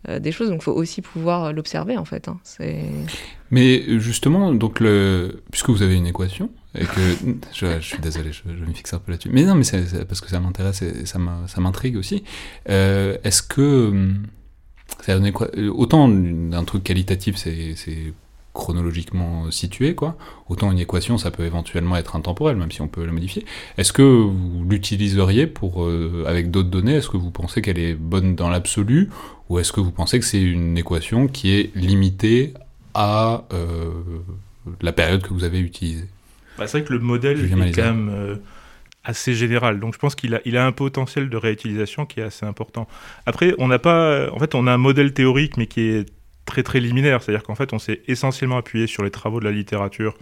des 0.09 0.33
choses, 0.33 0.49
donc 0.49 0.61
il 0.61 0.65
faut 0.65 0.73
aussi 0.73 1.03
pouvoir 1.03 1.53
l'observer 1.53 1.97
en 1.97 2.05
fait. 2.05 2.29
Hein. 2.29 2.41
Mais 3.51 4.01
justement, 4.01 4.53
donc 4.53 4.81
le... 4.81 5.43
puisque 5.51 5.71
vous 5.71 5.83
avez 5.83 5.95
une 5.95 6.07
équation, 6.07 6.51
et 6.75 6.85
que 6.85 7.01
je, 7.53 7.81
suis 7.81 7.99
désolé, 7.99 8.33
je, 8.33 8.49
me 8.49 8.73
fixe 8.73 8.93
un 8.95 8.99
peu 8.99 9.13
là-dessus. 9.13 9.31
Mais 9.33 9.45
non, 9.45 9.55
mais 9.55 9.65
c'est 9.65 10.05
parce 10.07 10.21
que 10.21 10.29
ça 10.29 10.41
m'intéresse 10.41 10.83
et 10.83 11.07
ça 11.07 11.19
m'intrigue 11.19 11.97
aussi. 11.97 12.25
Euh, 12.69 13.17
est-ce 13.25 13.43
que 13.43 13.89
hum, 13.89 14.27
autant 15.75 16.09
d'un 16.09 16.65
truc 16.65 16.85
qualitatif, 16.85 17.37
c'est 17.37 17.75
chronologiquement 18.55 19.51
situé, 19.51 19.95
quoi. 19.95 20.17
Autant 20.49 20.71
une 20.71 20.79
équation, 20.79 21.17
ça 21.17 21.31
peut 21.31 21.45
éventuellement 21.45 21.97
être 21.97 22.17
intemporel, 22.17 22.57
même 22.57 22.71
si 22.71 22.83
on 22.83 22.89
peut 22.89 23.05
la 23.05 23.13
modifier. 23.13 23.47
Est-ce 23.79 23.93
que 23.93 24.03
vous 24.03 24.65
l'utiliseriez 24.69 25.47
pour 25.47 25.85
euh, 25.85 26.25
avec 26.27 26.51
d'autres 26.51 26.69
données? 26.69 26.97
Est-ce 26.97 27.09
que 27.09 27.17
vous 27.17 27.31
pensez 27.31 27.63
qu'elle 27.63 27.79
est 27.79 27.95
bonne 27.95 28.35
dans 28.35 28.51
l'absolu, 28.51 29.09
ou 29.49 29.59
est-ce 29.59 29.73
que 29.73 29.81
vous 29.81 29.91
pensez 29.91 30.19
que 30.19 30.27
c'est 30.27 30.43
une 30.43 30.77
équation 30.77 31.29
qui 31.29 31.53
est 31.53 31.75
limitée 31.75 32.53
à 32.95 33.45
euh, 33.55 33.91
la 34.83 34.93
période 34.93 35.23
que 35.23 35.33
vous 35.33 35.45
avez 35.45 35.61
utilisée? 35.61 36.09
Bah, 36.59 36.67
C'est 36.67 36.79
vrai 36.79 36.87
que 36.87 36.93
le 36.93 36.99
modèle 36.99 37.43
est 37.45 37.73
quand 37.73 37.83
même 37.83 38.11
euh, 38.13 38.37
assez 39.03 39.33
général, 39.33 39.81
donc 39.81 39.95
je 39.95 39.99
pense 39.99 40.15
qu'il 40.15 40.35
a, 40.35 40.41
il 40.45 40.59
a 40.59 40.67
un 40.67 40.73
potentiel 40.73 41.31
de 41.31 41.37
réutilisation 41.39 42.05
qui 42.05 42.21
est 42.21 42.25
assez 42.25 42.45
important. 42.45 42.87
Après, 43.25 43.55
on 43.57 43.69
n'a 43.69 43.79
pas, 43.79 44.31
en 44.31 44.39
fait, 44.39 44.55
on 44.55 44.67
a 44.67 44.73
un 44.73 44.79
modèle 44.79 45.15
théorique, 45.15 45.57
mais 45.57 45.67
qui 45.67 45.81
est 45.81 46.07
très 46.47 46.63
très 46.63 46.81
liminaire, 46.81 47.23
c'est-à-dire 47.23 47.43
qu'en 47.43 47.55
fait 47.55 47.73
on 47.73 47.79
s'est 47.79 48.03
essentiellement 48.09 48.59
appuyé 48.59 48.87
sur 48.87 49.03
les 49.03 49.11
travaux 49.11 49.41
de 49.41 49.45
la 49.45 49.53
littérature 49.53 50.15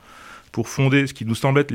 pour 0.53 0.69
fonder 0.69 1.07
ce 1.07 1.15
qui 1.15 1.25
nous 1.25 1.35
semble 1.35 1.61
être 1.61 1.73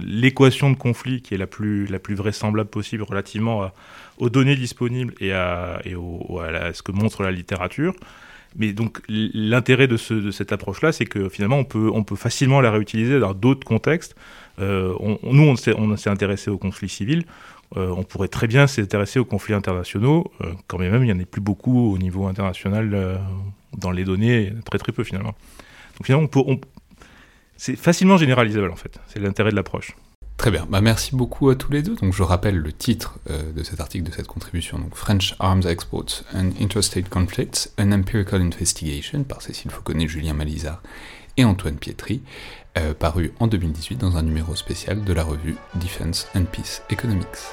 l'équation 0.00 0.70
de 0.70 0.76
conflit 0.76 1.22
qui 1.22 1.34
est 1.34 1.38
la 1.38 1.46
plus, 1.46 1.86
la 1.86 1.98
plus 1.98 2.14
vraisemblable 2.14 2.68
possible 2.68 3.02
relativement 3.04 3.70
aux 4.18 4.30
données 4.30 4.56
disponibles 4.56 5.14
et 5.20 5.32
à, 5.32 5.80
ce 5.84 6.82
que 6.82 6.92
montre 6.92 7.22
la 7.22 7.30
littérature. 7.30 7.94
Mais 8.56 8.72
donc 8.72 9.00
l'intérêt 9.08 9.86
de, 9.86 9.96
ce, 9.96 10.14
de, 10.14 10.32
cette 10.32 10.52
approche-là, 10.52 10.90
c'est 10.90 11.06
que 11.06 11.28
finalement 11.28 11.58
on 11.58 11.64
peut, 11.64 11.88
on 11.94 12.02
peut 12.02 12.16
facilement 12.16 12.60
la 12.60 12.72
réutiliser 12.72 13.20
dans 13.20 13.32
d'autres 13.32 13.64
contextes. 13.64 14.16
Euh, 14.58 14.92
nous, 15.22 15.42
on 15.42 15.96
s'est 15.96 16.10
intéressé 16.10 16.50
aux 16.50 16.58
conflits 16.58 16.88
civils. 16.88 17.24
Euh, 17.76 17.94
on 17.96 18.02
pourrait 18.02 18.28
très 18.28 18.48
bien 18.48 18.66
s'intéresser 18.66 19.20
aux 19.20 19.24
conflits 19.24 19.54
internationaux, 19.54 20.32
euh, 20.40 20.52
quand 20.66 20.78
même 20.78 21.04
il 21.04 21.06
n'y 21.06 21.12
en 21.12 21.20
a 21.20 21.24
plus 21.24 21.40
beaucoup 21.40 21.92
au 21.94 21.98
niveau 21.98 22.26
international 22.26 23.20
dans 23.76 23.90
les 23.90 24.04
données, 24.04 24.52
très 24.64 24.78
très 24.78 24.92
peu 24.92 25.04
finalement. 25.04 25.34
Donc 25.98 26.06
finalement, 26.06 26.28
c'est 27.56 27.76
facilement 27.76 28.16
généralisable 28.16 28.70
en 28.70 28.76
fait, 28.76 28.98
c'est 29.08 29.20
l'intérêt 29.20 29.50
de 29.50 29.56
l'approche. 29.56 29.96
Très 30.40 30.50
bien, 30.50 30.66
bah, 30.70 30.80
merci 30.80 31.14
beaucoup 31.14 31.50
à 31.50 31.54
tous 31.54 31.70
les 31.70 31.82
deux. 31.82 31.96
Donc 31.96 32.14
je 32.14 32.22
rappelle 32.22 32.56
le 32.56 32.72
titre 32.72 33.18
euh, 33.28 33.52
de 33.52 33.62
cet 33.62 33.78
article, 33.78 34.08
de 34.08 34.10
cette 34.10 34.26
contribution, 34.26 34.80
French 34.94 35.34
Arms 35.38 35.66
Exports 35.66 36.24
and 36.34 36.52
Interstate 36.58 37.10
Conflicts, 37.10 37.70
An 37.78 37.92
Empirical 37.92 38.40
Investigation 38.40 39.22
par 39.24 39.42
Cécile 39.42 39.70
Fauconnet, 39.70 40.08
Julien 40.08 40.32
Malizard 40.32 40.82
et 41.36 41.44
Antoine 41.44 41.76
Pietri, 41.76 42.22
euh, 42.78 42.94
paru 42.94 43.32
en 43.38 43.48
2018 43.48 43.96
dans 43.96 44.16
un 44.16 44.22
numéro 44.22 44.56
spécial 44.56 45.04
de 45.04 45.12
la 45.12 45.24
revue 45.24 45.56
Defense 45.74 46.26
and 46.34 46.44
Peace 46.44 46.80
Economics. 46.88 47.52